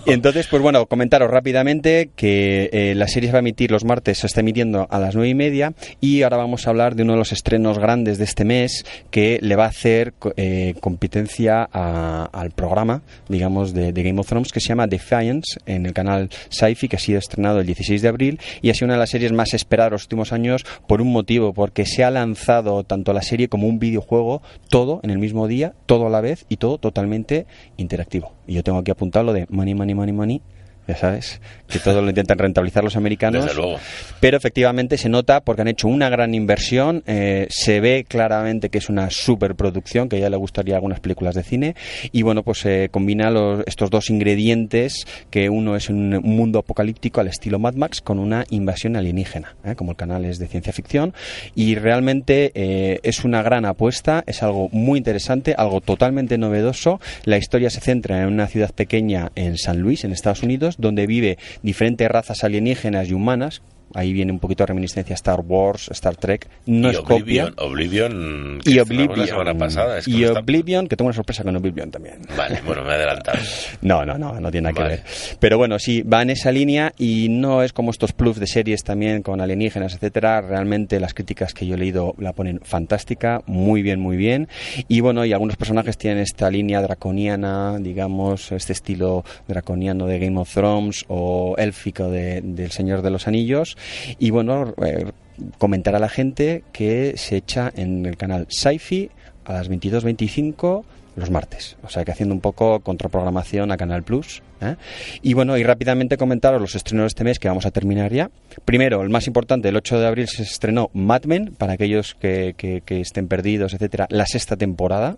[0.07, 3.85] Y entonces, pues bueno, comentaros rápidamente que eh, la serie se va a emitir los
[3.85, 7.03] martes, se está emitiendo a las nueve y media y ahora vamos a hablar de
[7.03, 11.67] uno de los estrenos grandes de este mes que le va a hacer eh, competencia
[11.73, 16.29] a- al programa, digamos, de, Game of Thrones que se llama Defiance en el canal
[16.51, 19.09] Sci-Fi que ha sido estrenado el 16 de abril y ha sido una de las
[19.11, 23.23] series más esperadas los últimos años por un motivo, porque se ha lanzado tanto la
[23.23, 26.77] serie como un videojuego, todo en el mismo día, todo a la vez y todo
[26.77, 27.47] totalmente
[27.79, 28.35] interactivo.
[28.47, 30.43] Y yo tengo aquí apuntado lo de money, money, money, money.
[30.91, 33.45] Ya sabes, que todo lo intentan rentabilizar los americanos.
[33.45, 33.79] Desde luego.
[34.19, 37.05] Pero efectivamente se nota porque han hecho una gran inversión.
[37.07, 41.45] eh, se ve claramente que es una superproducción, que ya le gustaría algunas películas de
[41.45, 41.77] cine.
[42.11, 47.21] Y bueno, pues se combina los- estos dos ingredientes, que uno es un mundo apocalíptico
[47.21, 49.75] al estilo Mad Max con una invasión alienígena, ¿eh?
[49.77, 51.15] como el canal es de ciencia ficción.
[51.55, 57.01] Y realmente eh, es una gran apuesta, es algo muy interesante, algo totalmente novedoso.
[57.25, 61.07] La historia se centra en una ciudad pequeña en San Luis, en Estados Unidos, donde
[61.07, 63.63] vive diferentes razas alienígenas y humanas.
[63.95, 66.49] Ahí viene un poquito de reminiscencia Star Wars, Star Trek.
[66.67, 67.15] No y es copia.
[67.17, 69.19] Oblivion, Oblivion que Y Oblivion.
[69.19, 69.99] la semana pasada.
[69.99, 72.21] es que y está- Oblivion, que tengo una sorpresa con Oblivion también.
[72.37, 73.39] Vale, bueno, me he adelantado.
[73.83, 74.97] No, no, no, no tiene nada Vale.
[74.97, 75.37] que ver.
[75.41, 78.85] Pero bueno, sí, va en esa línea y no es como estos plus de series
[78.85, 80.41] también con alienígenas, etcétera.
[80.43, 84.49] Realmente las críticas que yo he leído la ponen fantástica, muy bien, muy bien.
[84.89, 90.39] Y bueno, y algunos personajes tienen esta línea draconiana, digamos, este estilo draconiano de Game
[90.39, 93.77] of Thrones o élfico de, del Señor de los Anillos.
[94.19, 95.11] Y bueno, eh,
[95.59, 99.11] comentar a la gente que se echa en el canal Sci-Fi
[99.45, 100.85] a las 22.25
[101.17, 101.77] los martes.
[101.83, 104.43] O sea que haciendo un poco contraprogramación a Canal Plus.
[104.61, 104.77] ¿eh?
[105.23, 108.31] Y bueno, y rápidamente comentaros los estrenos de este mes que vamos a terminar ya.
[108.65, 112.55] Primero, el más importante, el 8 de abril se estrenó Mad Men, para aquellos que,
[112.57, 115.17] que- que estén perdidos, etcétera, la sexta temporada.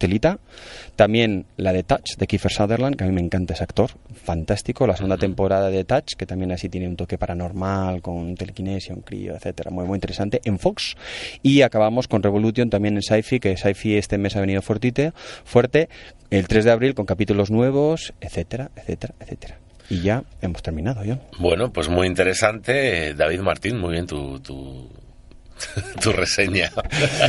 [0.00, 0.38] Telita.
[0.96, 3.90] También la de Touch, de Kiefer Sutherland, que a mí me encanta ese actor,
[4.24, 4.86] fantástico.
[4.86, 9.02] La segunda temporada de Touch, que también así tiene un toque paranormal, con telequinesia, un
[9.02, 10.96] crío, etcétera, muy, muy interesante, en Fox.
[11.42, 15.12] Y acabamos con Revolution también en Sci-Fi, que Sci-Fi este mes ha venido fuertite,
[15.44, 15.88] fuerte,
[16.30, 19.58] el 3 de abril con capítulos nuevos, etcétera, etcétera, etcétera.
[19.90, 21.20] Y ya hemos terminado, John.
[21.38, 23.12] Bueno, pues muy interesante.
[23.14, 24.88] David Martín, muy bien tu, tu,
[26.02, 26.70] tu reseña.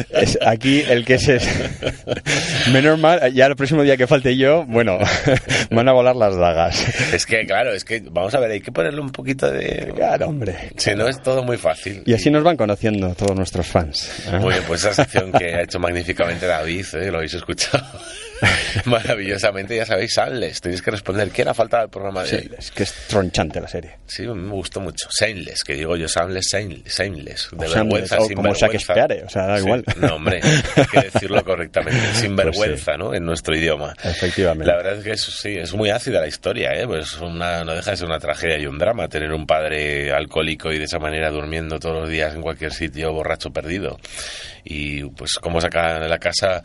[0.09, 1.39] Es aquí el que se...
[2.71, 4.97] Menos mal, ya el próximo día que falte yo, bueno,
[5.71, 6.83] van a volar las dagas.
[7.13, 9.91] Es que, claro, es que, vamos a ver, hay que ponerle un poquito de...
[9.95, 10.55] Claro, hombre.
[10.77, 12.03] Si no, es todo muy fácil.
[12.05, 14.27] Y así nos van conociendo todos nuestros fans.
[14.31, 14.39] ¿eh?
[14.41, 17.11] Oye, pues esa sección que ha hecho magníficamente David, ¿eh?
[17.11, 17.83] lo habéis escuchado
[18.85, 21.29] maravillosamente, ya sabéis, Sanles, tenéis que responder.
[21.29, 22.51] ¿Quién ha faltado al programa de Sí, hoy?
[22.57, 23.97] es que es tronchante la serie.
[24.07, 25.07] Sí, me gustó mucho.
[25.19, 27.49] Shameless, que digo yo, Shameless, Shameless.
[27.51, 28.17] De O vergüenza.
[28.21, 29.83] O como Shakespeare, o sea, da igual.
[29.97, 33.13] No, hombre, hay que decirlo correctamente, sinvergüenza, ¿no?
[33.13, 33.93] En nuestro idioma.
[34.03, 34.65] Efectivamente.
[34.65, 36.85] La verdad es que sí, es muy ácida la historia, ¿eh?
[36.87, 40.71] Pues una, no deja de ser una tragedia y un drama tener un padre alcohólico
[40.71, 43.99] y de esa manera durmiendo todos los días en cualquier sitio, borracho perdido.
[44.63, 46.61] Y pues cómo saca de la casa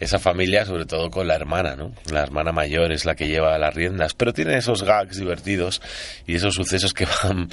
[0.00, 1.92] esa familia, sobre todo con la hermana, ¿no?
[2.10, 5.82] La hermana mayor es la que lleva las riendas, pero tiene esos gags divertidos
[6.26, 7.50] y esos sucesos que van,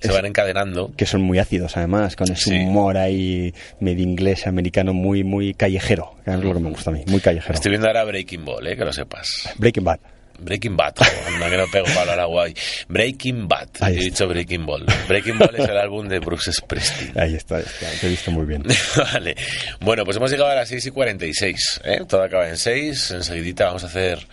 [0.00, 0.92] se van encadenando.
[0.96, 6.16] Que son muy ácidos, además, con ese humor ahí medio inglés, americano, muy, muy callejero.
[6.24, 7.54] Que es lo que me gusta a mí, muy callejero.
[7.54, 8.76] Estoy viendo ahora Breaking Ball, ¿eh?
[8.76, 9.52] Que lo sepas.
[9.58, 10.00] Breaking Bad.
[10.40, 10.94] Breaking Bad,
[11.26, 12.46] anda que no pego palo al agua.
[12.88, 14.86] Breaking Bad, he dicho Breaking Ball.
[15.08, 17.18] Breaking Ball es el álbum de Bruce Springsteen.
[17.18, 18.64] Ahí está, está, te he visto muy bien.
[19.12, 19.36] vale,
[19.80, 22.00] bueno, pues hemos llegado a las 6 y 46, ¿eh?
[22.08, 24.26] todo acaba en 6, enseguidita vamos a hacer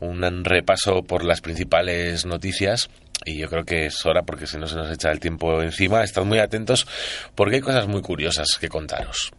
[0.00, 2.90] un repaso por las principales noticias
[3.24, 6.04] y yo creo que es hora porque si no se nos echa el tiempo encima.
[6.04, 6.86] Estad muy atentos
[7.34, 9.32] porque hay cosas muy curiosas que contaros.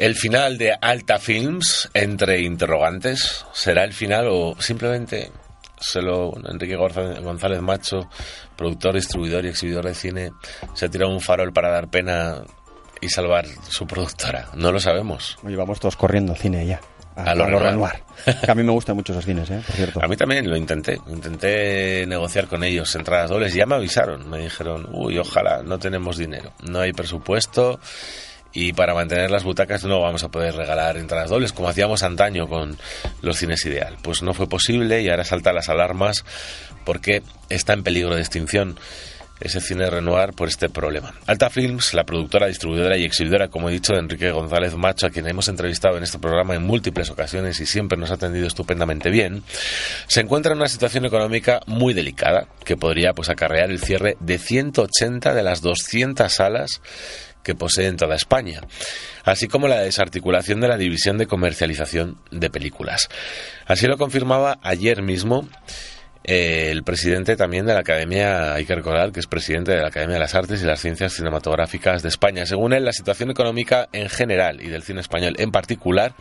[0.00, 5.30] El final de Alta Films, entre interrogantes, ¿será el final o simplemente
[5.78, 8.08] se lo, Enrique González Macho,
[8.56, 10.30] productor, distribuidor y exhibidor de cine,
[10.72, 12.42] se ha tirado un farol para dar pena
[13.02, 14.48] y salvar su productora?
[14.54, 15.36] No lo sabemos.
[15.42, 16.80] Oye, vamos todos corriendo cine ya.
[17.16, 18.02] A, lo Renoir.
[18.44, 19.62] Que a mí me gustan mucho esos cines, ¿eh?
[19.64, 20.02] por cierto.
[20.02, 21.00] A mí también lo intenté.
[21.08, 23.54] Intenté negociar con ellos entradas dobles.
[23.54, 24.28] Ya me avisaron.
[24.28, 26.52] Me dijeron, uy, ojalá, no tenemos dinero.
[26.62, 27.80] No hay presupuesto
[28.52, 32.48] y para mantener las butacas no vamos a poder regalar entradas dobles como hacíamos antaño
[32.48, 32.76] con
[33.22, 33.96] los cines ideal.
[34.02, 36.24] Pues no fue posible y ahora saltan las alarmas
[36.84, 38.78] porque está en peligro de extinción
[39.40, 41.14] ese cine Renoir por este problema.
[41.26, 45.10] Alta Films, la productora, distribuidora y exhibidora, como he dicho, de Enrique González Macho, a
[45.10, 49.10] quien hemos entrevistado en este programa en múltiples ocasiones y siempre nos ha atendido estupendamente
[49.10, 49.42] bien,
[50.06, 54.38] se encuentra en una situación económica muy delicada que podría pues acarrear el cierre de
[54.38, 56.80] 180 de las 200 salas
[57.42, 58.60] que posee en toda España,
[59.24, 63.08] así como la desarticulación de la división de comercialización de películas.
[63.66, 65.48] Así lo confirmaba ayer mismo
[66.22, 70.14] eh, el presidente también de la Academia Iker Coral, que es presidente de la Academia
[70.14, 72.44] de las Artes y las Ciencias Cinematográficas de España.
[72.44, 76.14] Según él, la situación económica en general y del cine español en particular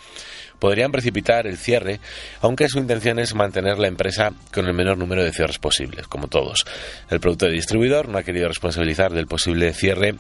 [0.60, 2.00] podrían precipitar el cierre,
[2.42, 6.28] aunque su intención es mantener la empresa con el menor número de cierres posibles, como
[6.28, 6.66] todos.
[7.10, 10.16] El productor y distribuidor no ha querido responsabilizar del posible cierre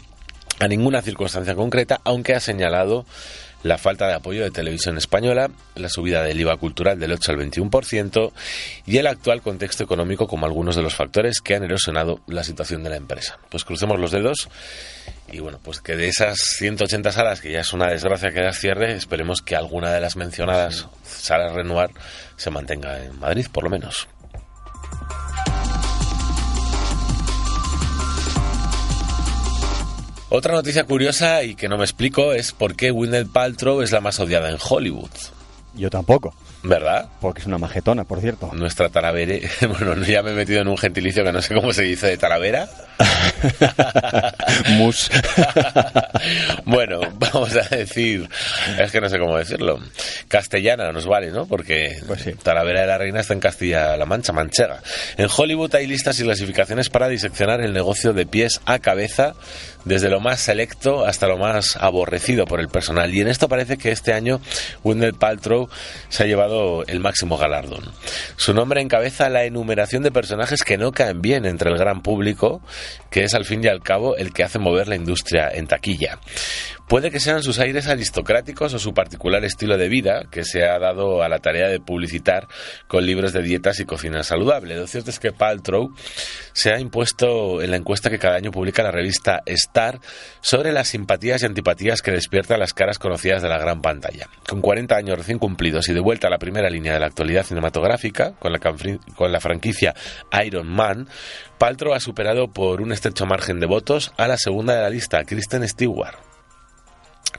[0.59, 3.05] a ninguna circunstancia concreta, aunque ha señalado
[3.63, 7.37] la falta de apoyo de Televisión Española, la subida del IVA cultural del 8 al
[7.37, 8.31] 21%
[8.85, 12.83] y el actual contexto económico como algunos de los factores que han erosionado la situación
[12.83, 13.39] de la empresa.
[13.49, 14.49] Pues crucemos los dedos
[15.31, 18.57] y bueno, pues que de esas 180 salas, que ya es una desgracia que las
[18.57, 21.91] cierre, esperemos que alguna de las mencionadas salas Renoir
[22.35, 24.07] se mantenga en Madrid, por lo menos.
[30.31, 33.99] Otra noticia curiosa y que no me explico es por qué Gwyneth Paltrow es la
[33.99, 35.09] más odiada en Hollywood.
[35.73, 36.35] Yo tampoco.
[36.61, 37.09] ¿Verdad?
[37.19, 38.51] Porque es una majetona, por cierto.
[38.53, 39.49] Nuestra Talavere.
[39.67, 42.17] Bueno, ya me he metido en un gentilicio que no sé cómo se dice de
[42.17, 42.67] Talavera.
[44.77, 45.09] Mus.
[46.65, 48.29] bueno, vamos a decir.
[48.79, 49.79] Es que no sé cómo decirlo.
[50.27, 51.45] Castellana nos vale, ¿no?
[51.45, 54.81] Porque pues Talavera de la Reina está en Castilla-La Mancha, Manchega.
[55.17, 59.33] En Hollywood hay listas y clasificaciones para diseccionar el negocio de pies a cabeza
[59.85, 63.13] desde lo más selecto hasta lo más aborrecido por el personal.
[63.13, 64.41] Y en esto parece que este año
[64.83, 65.69] Gwyneth Paltrow
[66.09, 67.91] se ha llevado el máximo galardón.
[68.35, 72.61] Su nombre encabeza la enumeración de personajes que no caen bien entre el gran público,
[73.09, 76.19] que es al fin y al cabo el que hace mover la industria en taquilla.
[76.89, 80.79] Puede que sean sus aires aristocráticos o su particular estilo de vida, que se ha
[80.79, 82.47] dado a la tarea de publicitar
[82.87, 84.75] con libros de dietas y cocina saludable.
[84.75, 85.93] Lo cierto es que Paltrow
[86.51, 89.99] se ha impuesto en la encuesta que cada año publica la revista Star
[90.41, 94.27] sobre las simpatías y antipatías que despiertan las caras conocidas de la gran pantalla.
[94.47, 97.45] Con 40 años recién cumplidos y de vuelta a la primera línea de la actualidad
[97.45, 99.93] cinematográfica, con la, con la franquicia
[100.43, 101.07] Iron Man,
[101.59, 105.23] Paltrow ha superado por un estrecho margen de votos a la segunda de la lista,
[105.23, 106.28] Kristen Stewart.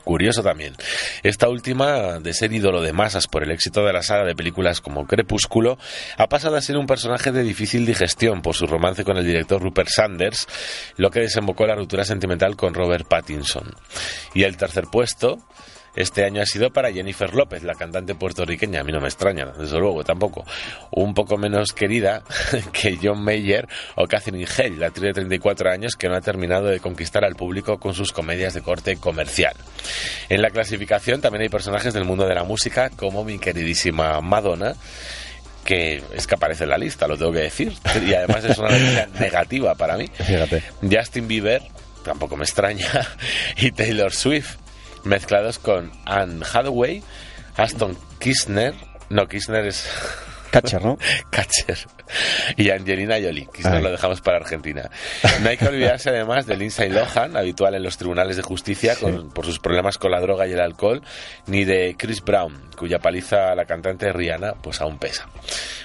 [0.03, 0.75] Curioso también.
[1.23, 4.81] Esta última, de ser ídolo de masas por el éxito de la saga de películas
[4.81, 5.77] como Crepúsculo,
[6.17, 9.61] ha pasado a ser un personaje de difícil digestión por su romance con el director
[9.61, 10.47] Rupert Sanders,
[10.97, 13.73] lo que desembocó en la ruptura sentimental con Robert Pattinson.
[14.33, 15.37] Y el tercer puesto
[15.95, 18.81] este año ha sido para Jennifer López, la cantante puertorriqueña.
[18.81, 20.45] A mí no me extraña, desde luego, tampoco.
[20.91, 22.23] Un poco menos querida
[22.71, 26.67] que John Mayer o Catherine Hale, la actriz de 34 años que no ha terminado
[26.67, 29.53] de conquistar al público con sus comedias de corte comercial.
[30.29, 34.75] En la clasificación también hay personajes del mundo de la música, como mi queridísima Madonna
[35.65, 37.73] que es que aparece en la lista, lo tengo que decir.
[38.05, 40.07] Y además es una noticia negativa para mí.
[40.07, 40.63] Fíjate.
[40.81, 41.61] Justin Bieber,
[42.03, 42.89] tampoco me extraña,
[43.57, 44.55] y Taylor Swift,
[45.03, 47.03] mezclados con Anne Hathaway,
[47.57, 48.73] Aston Kirchner,
[49.09, 49.87] no, Kirchner es...
[50.51, 50.97] Catcher, ¿no?
[51.31, 51.77] Catcher.
[52.57, 53.81] Y Angelina Jolie, quizás Ay.
[53.83, 54.89] lo dejamos para Argentina.
[55.41, 59.29] No hay que olvidarse además de Lindsay Lohan, habitual en los tribunales de justicia con-
[59.31, 61.01] por sus problemas con la droga y el alcohol,
[61.47, 65.27] ni de Chris Brown, cuya paliza a la cantante Rihanna pues aún pesa.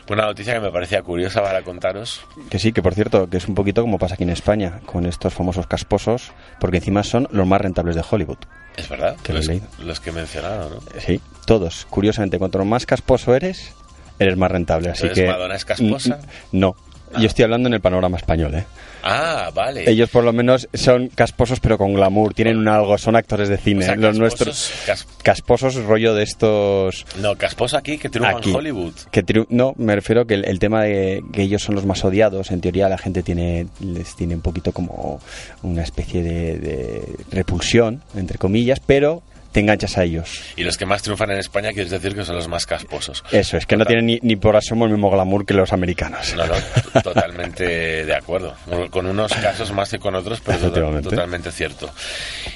[0.09, 2.21] Una noticia que me parecía curiosa para contaros.
[2.51, 5.07] Que sí, que por cierto, que es un poquito como pasa aquí en España, con
[5.07, 8.39] estos famosos casposos, porque encima son los más rentables de Hollywood.
[8.77, 9.49] Es verdad, Que los,
[9.79, 11.01] los que he mencionado, ¿no?
[11.01, 11.87] Sí, todos.
[11.89, 13.73] Curiosamente, cuanto más casposo eres,
[14.19, 14.91] eres más rentable.
[14.91, 15.27] Así que.
[15.27, 16.19] ¿Madonna es casposa?
[16.53, 16.75] No.
[17.19, 18.64] Yo estoy hablando en el panorama español, ¿eh?
[19.09, 19.89] Ah, vale.
[19.89, 23.57] Ellos por lo menos son casposos pero con glamour, tienen un algo, son actores de
[23.57, 23.85] cine.
[23.85, 28.33] O sea, Los casposos, nuestros cas- casposos rollo de estos No, casposo aquí que triunfa
[28.43, 28.93] en Hollywood.
[29.12, 32.05] que triu- no, me refiero que el, el tema de que ellos son los más
[32.05, 35.21] odiados, en teoría la gente tiene les tiene un poquito como
[35.62, 39.23] una especie de, de repulsión entre comillas, pero
[39.57, 40.43] te enganchas a ellos.
[40.55, 43.25] Y los que más triunfan en España, quieres decir que son los más casposos.
[43.33, 46.35] Eso es que no tienen ni, ni por asomo el mismo glamour que los americanos.
[46.37, 48.55] No, no, totalmente de acuerdo.
[48.91, 51.91] Con unos casos más que con otros, pero total- totalmente cierto.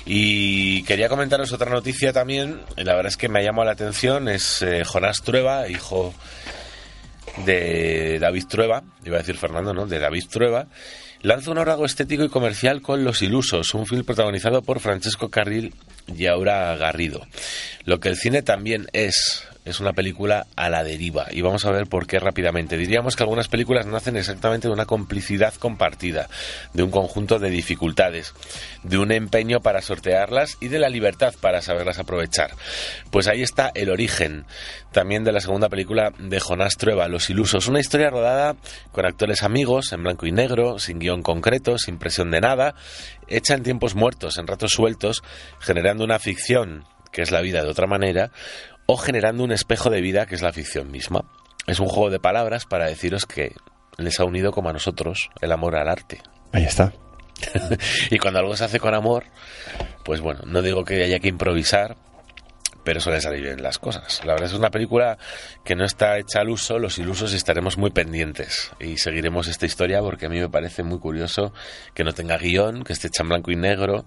[0.04, 4.28] Y quería comentaros otra noticia también, la verdad es que me ha llamado la atención,
[4.28, 6.12] es eh, Jonás Trueba, hijo
[7.46, 9.86] de David Trueba, iba a decir Fernando, ¿no?
[9.86, 10.66] De David Trueba,
[11.22, 15.74] lanza un órdago estético y comercial con Los Ilusos, un film protagonizado por Francesco Carril
[16.06, 17.26] y Aura Garrido.
[17.84, 21.70] Lo que el cine también es, es una película a la deriva, y vamos a
[21.70, 22.76] ver por qué rápidamente.
[22.76, 26.28] Diríamos que algunas películas nacen exactamente de una complicidad compartida,
[26.72, 28.34] de un conjunto de dificultades,
[28.82, 32.52] de un empeño para sortearlas y de la libertad para saberlas aprovechar.
[33.10, 34.46] Pues ahí está el origen
[34.92, 38.56] también de la segunda película de Jonás Trueba, Los Ilusos, una historia rodada
[38.92, 42.74] con actores amigos, en blanco y negro, sin guion concreto, sin presión de nada,
[43.28, 45.22] hecha en tiempos muertos, en ratos sueltos,
[45.60, 48.30] generando una ficción que es la vida de otra manera,
[48.92, 51.24] o generando un espejo de vida que es la ficción misma.
[51.68, 53.54] Es un juego de palabras para deciros que
[53.98, 56.20] les ha unido como a nosotros el amor al arte.
[56.50, 56.92] Ahí está.
[58.10, 59.26] y cuando algo se hace con amor,
[60.04, 61.98] pues bueno, no digo que haya que improvisar,
[62.82, 64.24] pero suelen salir bien las cosas.
[64.24, 65.18] La verdad es una película
[65.64, 69.66] que no está hecha al uso, los ilusos y estaremos muy pendientes y seguiremos esta
[69.66, 71.52] historia porque a mí me parece muy curioso
[71.94, 74.04] que no tenga guion, que esté hecha en blanco y negro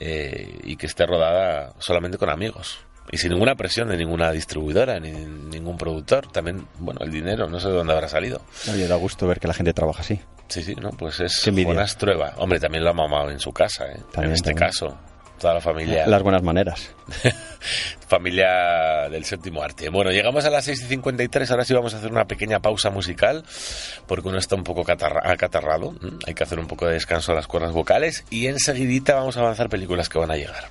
[0.00, 2.87] eh, y que esté rodada solamente con amigos.
[3.10, 6.30] Y sin ninguna presión de ninguna distribuidora ni ningún productor.
[6.30, 8.42] También, bueno, el dinero, no sé de dónde habrá salido.
[8.70, 10.20] Oye, da gusto ver que la gente trabaja así.
[10.48, 11.68] Sí, sí, no, pues es Qué envidia.
[11.72, 12.34] Jonás Trueba.
[12.38, 13.96] Hombre, también lo ha mamado en su casa, ¿eh?
[14.16, 14.56] en este también.
[14.56, 14.98] caso.
[15.38, 16.04] Toda la familia.
[16.06, 16.90] Las buenas maneras.
[18.08, 19.88] familia del séptimo arte.
[19.88, 21.50] Bueno, llegamos a las 6 y 53.
[21.50, 23.44] Ahora sí vamos a hacer una pequeña pausa musical
[24.06, 25.94] porque uno está un poco catarra- acatarrado.
[26.26, 29.40] Hay que hacer un poco de descanso a las cuerdas vocales y enseguidita vamos a
[29.40, 30.64] avanzar películas que van a llegar.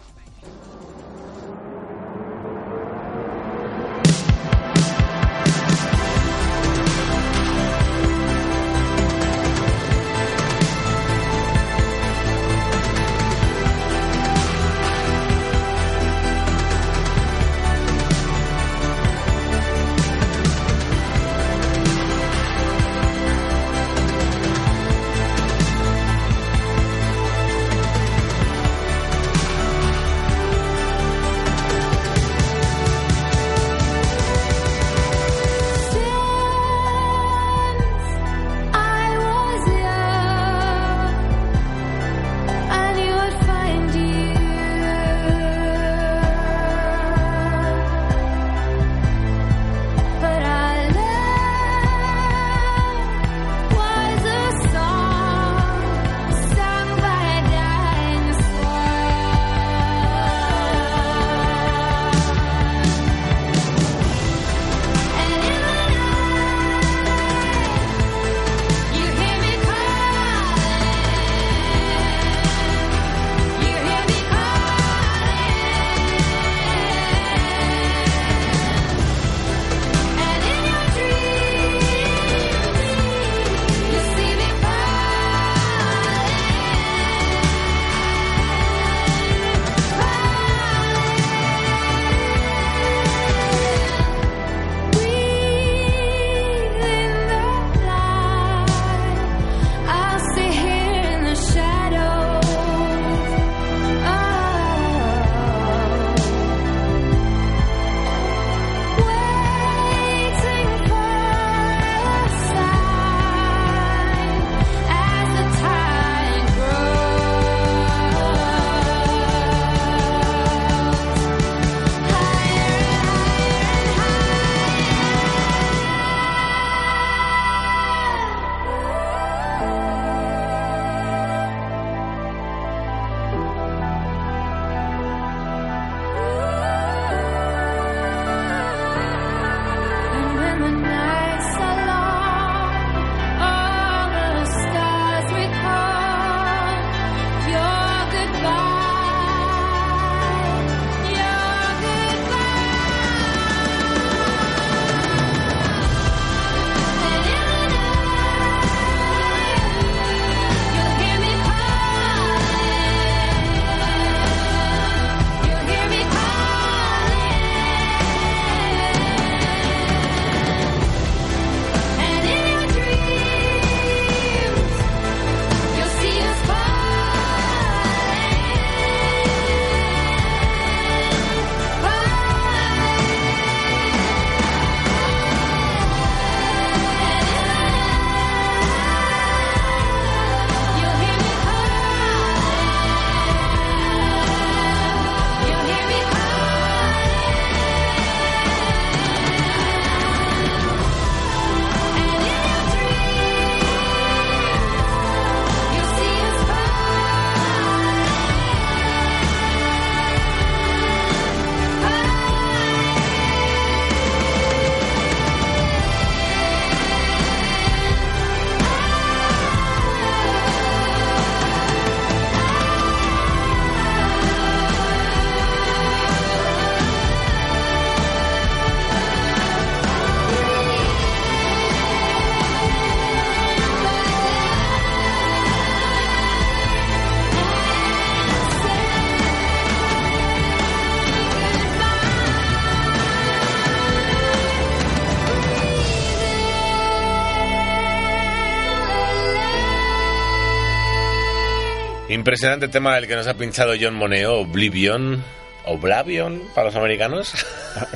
[252.28, 255.24] Impresionante tema del que nos ha pinchado John Moneo, Oblivion.
[255.68, 257.34] Oblivion para los americanos.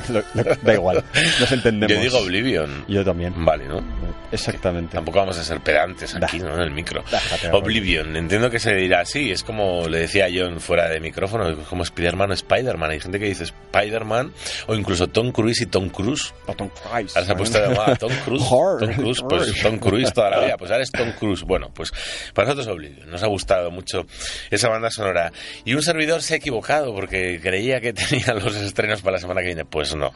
[0.62, 1.04] da igual,
[1.40, 1.92] nos entendemos.
[1.96, 2.84] Yo digo Oblivion.
[2.88, 3.32] Yo también.
[3.44, 3.82] Vale, ¿no?
[4.30, 4.94] Exactamente.
[4.94, 6.54] Tampoco vamos a ser pedantes aquí, ¿no?
[6.54, 7.04] En el micro.
[7.52, 9.30] Oblivion, entiendo que se dirá así.
[9.30, 12.90] Es como le decía John fuera de micrófono, es como Spider-Man o Spider-Man.
[12.90, 14.32] Hay gente que dice Spider-Man
[14.66, 16.32] o incluso Tom Cruise y Tom Cruise.
[16.46, 17.14] O Tom Cruise.
[17.14, 18.48] Ahora se ha puesto de moda Tom Cruise.
[18.48, 20.56] Tom Cruise, pues Tom Cruise toda la vida.
[20.56, 21.42] Pues ahora es Tom Cruise.
[21.42, 21.92] Bueno, pues
[22.32, 23.10] para nosotros Oblivion.
[23.10, 24.06] Nos ha gustado mucho
[24.50, 25.30] esa banda sonora.
[25.64, 29.40] Y un servidor se ha equivocado porque creía que tenía los estrenos para la semana
[29.40, 29.64] que viene.
[29.64, 30.12] Pues no.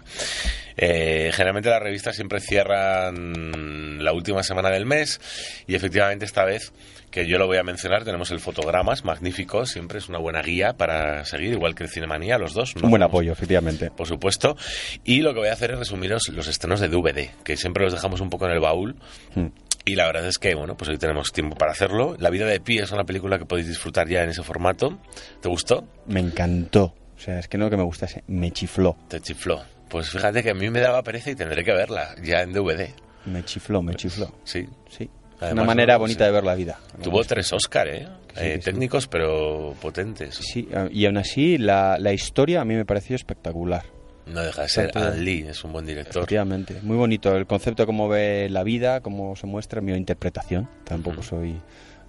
[0.76, 5.20] Eh, generalmente las revistas siempre cierran la última semana del mes
[5.66, 6.72] y efectivamente esta vez
[7.11, 10.74] que yo lo voy a mencionar tenemos el fotogramas magnífico siempre es una buena guía
[10.74, 14.55] para seguir igual que el Cinemanía los dos un buen apoyo efectivamente por supuesto
[15.03, 17.94] y lo que voy a hacer es resumiros los estrenos de DVD que siempre los
[17.94, 18.97] dejamos un poco en el baúl
[19.34, 19.49] Hmm.
[19.84, 22.16] y la verdad es que, bueno, pues hoy tenemos tiempo para hacerlo.
[22.18, 24.99] La vida de Pi es una película que podéis disfrutar ya en ese formato.
[25.40, 25.84] ¿Te gustó?
[26.07, 26.94] Me encantó.
[27.16, 28.96] O sea, es que no que me gustase, me chifló.
[29.08, 29.62] Te chifló.
[29.88, 32.90] Pues fíjate que a mí me daba pereza y tendré que verla ya en DVD.
[33.24, 34.32] Me chifló, me chifló.
[34.44, 34.68] Sí.
[34.88, 35.08] Sí.
[35.40, 36.26] Además, una manera no, bonita sí.
[36.26, 36.78] de ver la vida.
[37.02, 38.08] Tuvo tres Oscar, ¿eh?
[38.34, 38.64] Sí, Eh, sí.
[38.64, 40.34] técnicos, pero potentes.
[40.36, 43.84] Sí, y aún así la, la historia a mí me pareció espectacular.
[44.26, 46.16] No deja de ser Tanto- An Lee, es un buen director.
[46.22, 50.68] Efectivamente, muy bonito el concepto de cómo ve la vida, cómo se muestra, mi interpretación.
[50.84, 51.60] Tampoco soy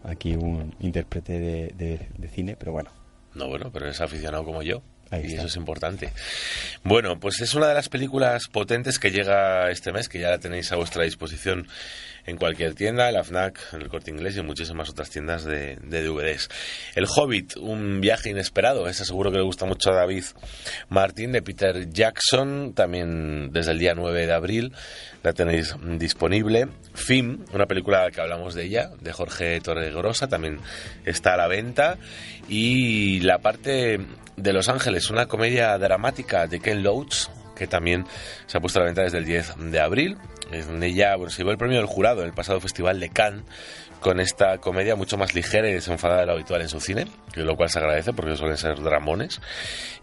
[0.03, 2.89] aquí un intérprete de, de- de cine, pero bueno.
[3.35, 4.81] No, bueno, pero es aficionado como yo.
[5.11, 6.11] Y eso es importante.
[6.83, 10.39] Bueno, pues es una de las películas potentes que llega este mes, que ya la
[10.39, 11.67] tenéis a vuestra disposición
[12.25, 15.45] en cualquier tienda, en la FNAC, en el Corte Inglés y en muchísimas otras tiendas
[15.45, 16.49] de, de DVDs.
[16.93, 20.25] El Hobbit, un viaje inesperado, ese seguro que le gusta mucho a David
[20.89, 24.73] Martín, de Peter Jackson, también desde el día 9 de abril,
[25.28, 26.69] la tenéis disponible.
[26.93, 30.59] Film, una película que hablamos de ella, de Jorge Torregrosa, también
[31.03, 31.97] está a la venta.
[32.47, 33.99] Y la parte
[34.38, 38.05] de Los Ángeles, una comedia dramática de Ken Loach, que también
[38.45, 40.17] se ha puesto a la venta desde el 10 de abril.
[40.49, 43.43] En ella bueno, se llevó el premio del jurado en el pasado Festival de Cannes
[43.99, 47.55] con esta comedia mucho más ligera y desenfadada de lo habitual en su cine, lo
[47.55, 49.41] cual se agradece porque suelen ser dramones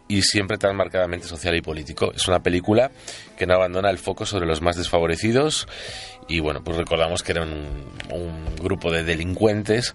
[0.09, 2.13] y siempre tan marcadamente social y político.
[2.15, 2.91] Es una película
[3.37, 5.67] que no abandona el foco sobre los más desfavorecidos
[6.29, 9.95] y bueno, pues recordamos que era un, un grupo de delincuentes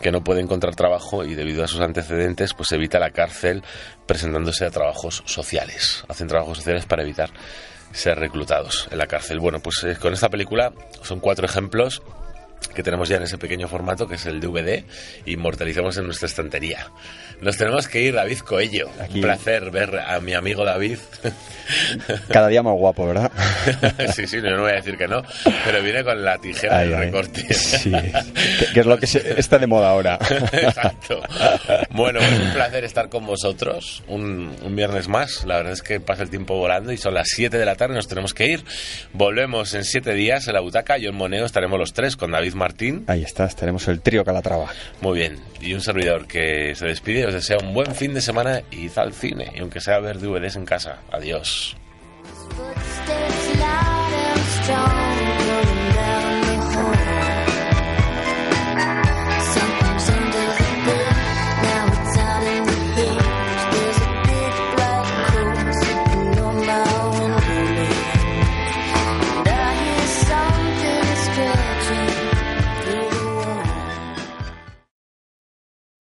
[0.00, 3.62] que no puede encontrar trabajo y debido a sus antecedentes pues evita la cárcel
[4.06, 6.04] presentándose a trabajos sociales.
[6.08, 7.30] Hacen trabajos sociales para evitar
[7.92, 9.40] ser reclutados en la cárcel.
[9.40, 10.72] Bueno, pues eh, con esta película
[11.02, 12.02] son cuatro ejemplos
[12.74, 14.84] que tenemos ya en ese pequeño formato que es el DVD
[15.24, 16.88] inmortalicemos en nuestra estantería.
[17.40, 18.90] Nos tenemos que ir, David Coello.
[19.14, 20.98] Un placer ver a mi amigo David.
[22.28, 23.30] Cada día más guapo, ¿verdad?
[24.14, 25.22] sí, sí, no, no voy a decir que no,
[25.64, 27.04] pero viene con la tijera Ay, del ay.
[27.06, 27.54] recorte.
[27.54, 30.18] Sí, que, que es lo que se- está de moda ahora.
[30.52, 31.22] Exacto.
[31.90, 35.44] Bueno, pues un placer estar con vosotros un, un viernes más.
[35.44, 37.94] La verdad es que pasa el tiempo volando y son las 7 de la tarde,
[37.94, 38.64] nos tenemos que ir.
[39.12, 40.98] Volvemos en 7 días en la butaca.
[40.98, 43.04] Yo en Moneo estaremos los tres con David Martín.
[43.06, 44.70] Ahí está, tenemos el trío Calatrava.
[45.00, 45.38] Muy bien.
[45.60, 47.26] Y un servidor que se despide.
[47.26, 49.52] Os desea un buen fin de semana y id al cine.
[49.54, 50.98] Y aunque sea ver DVDs en casa.
[51.10, 51.76] Adiós.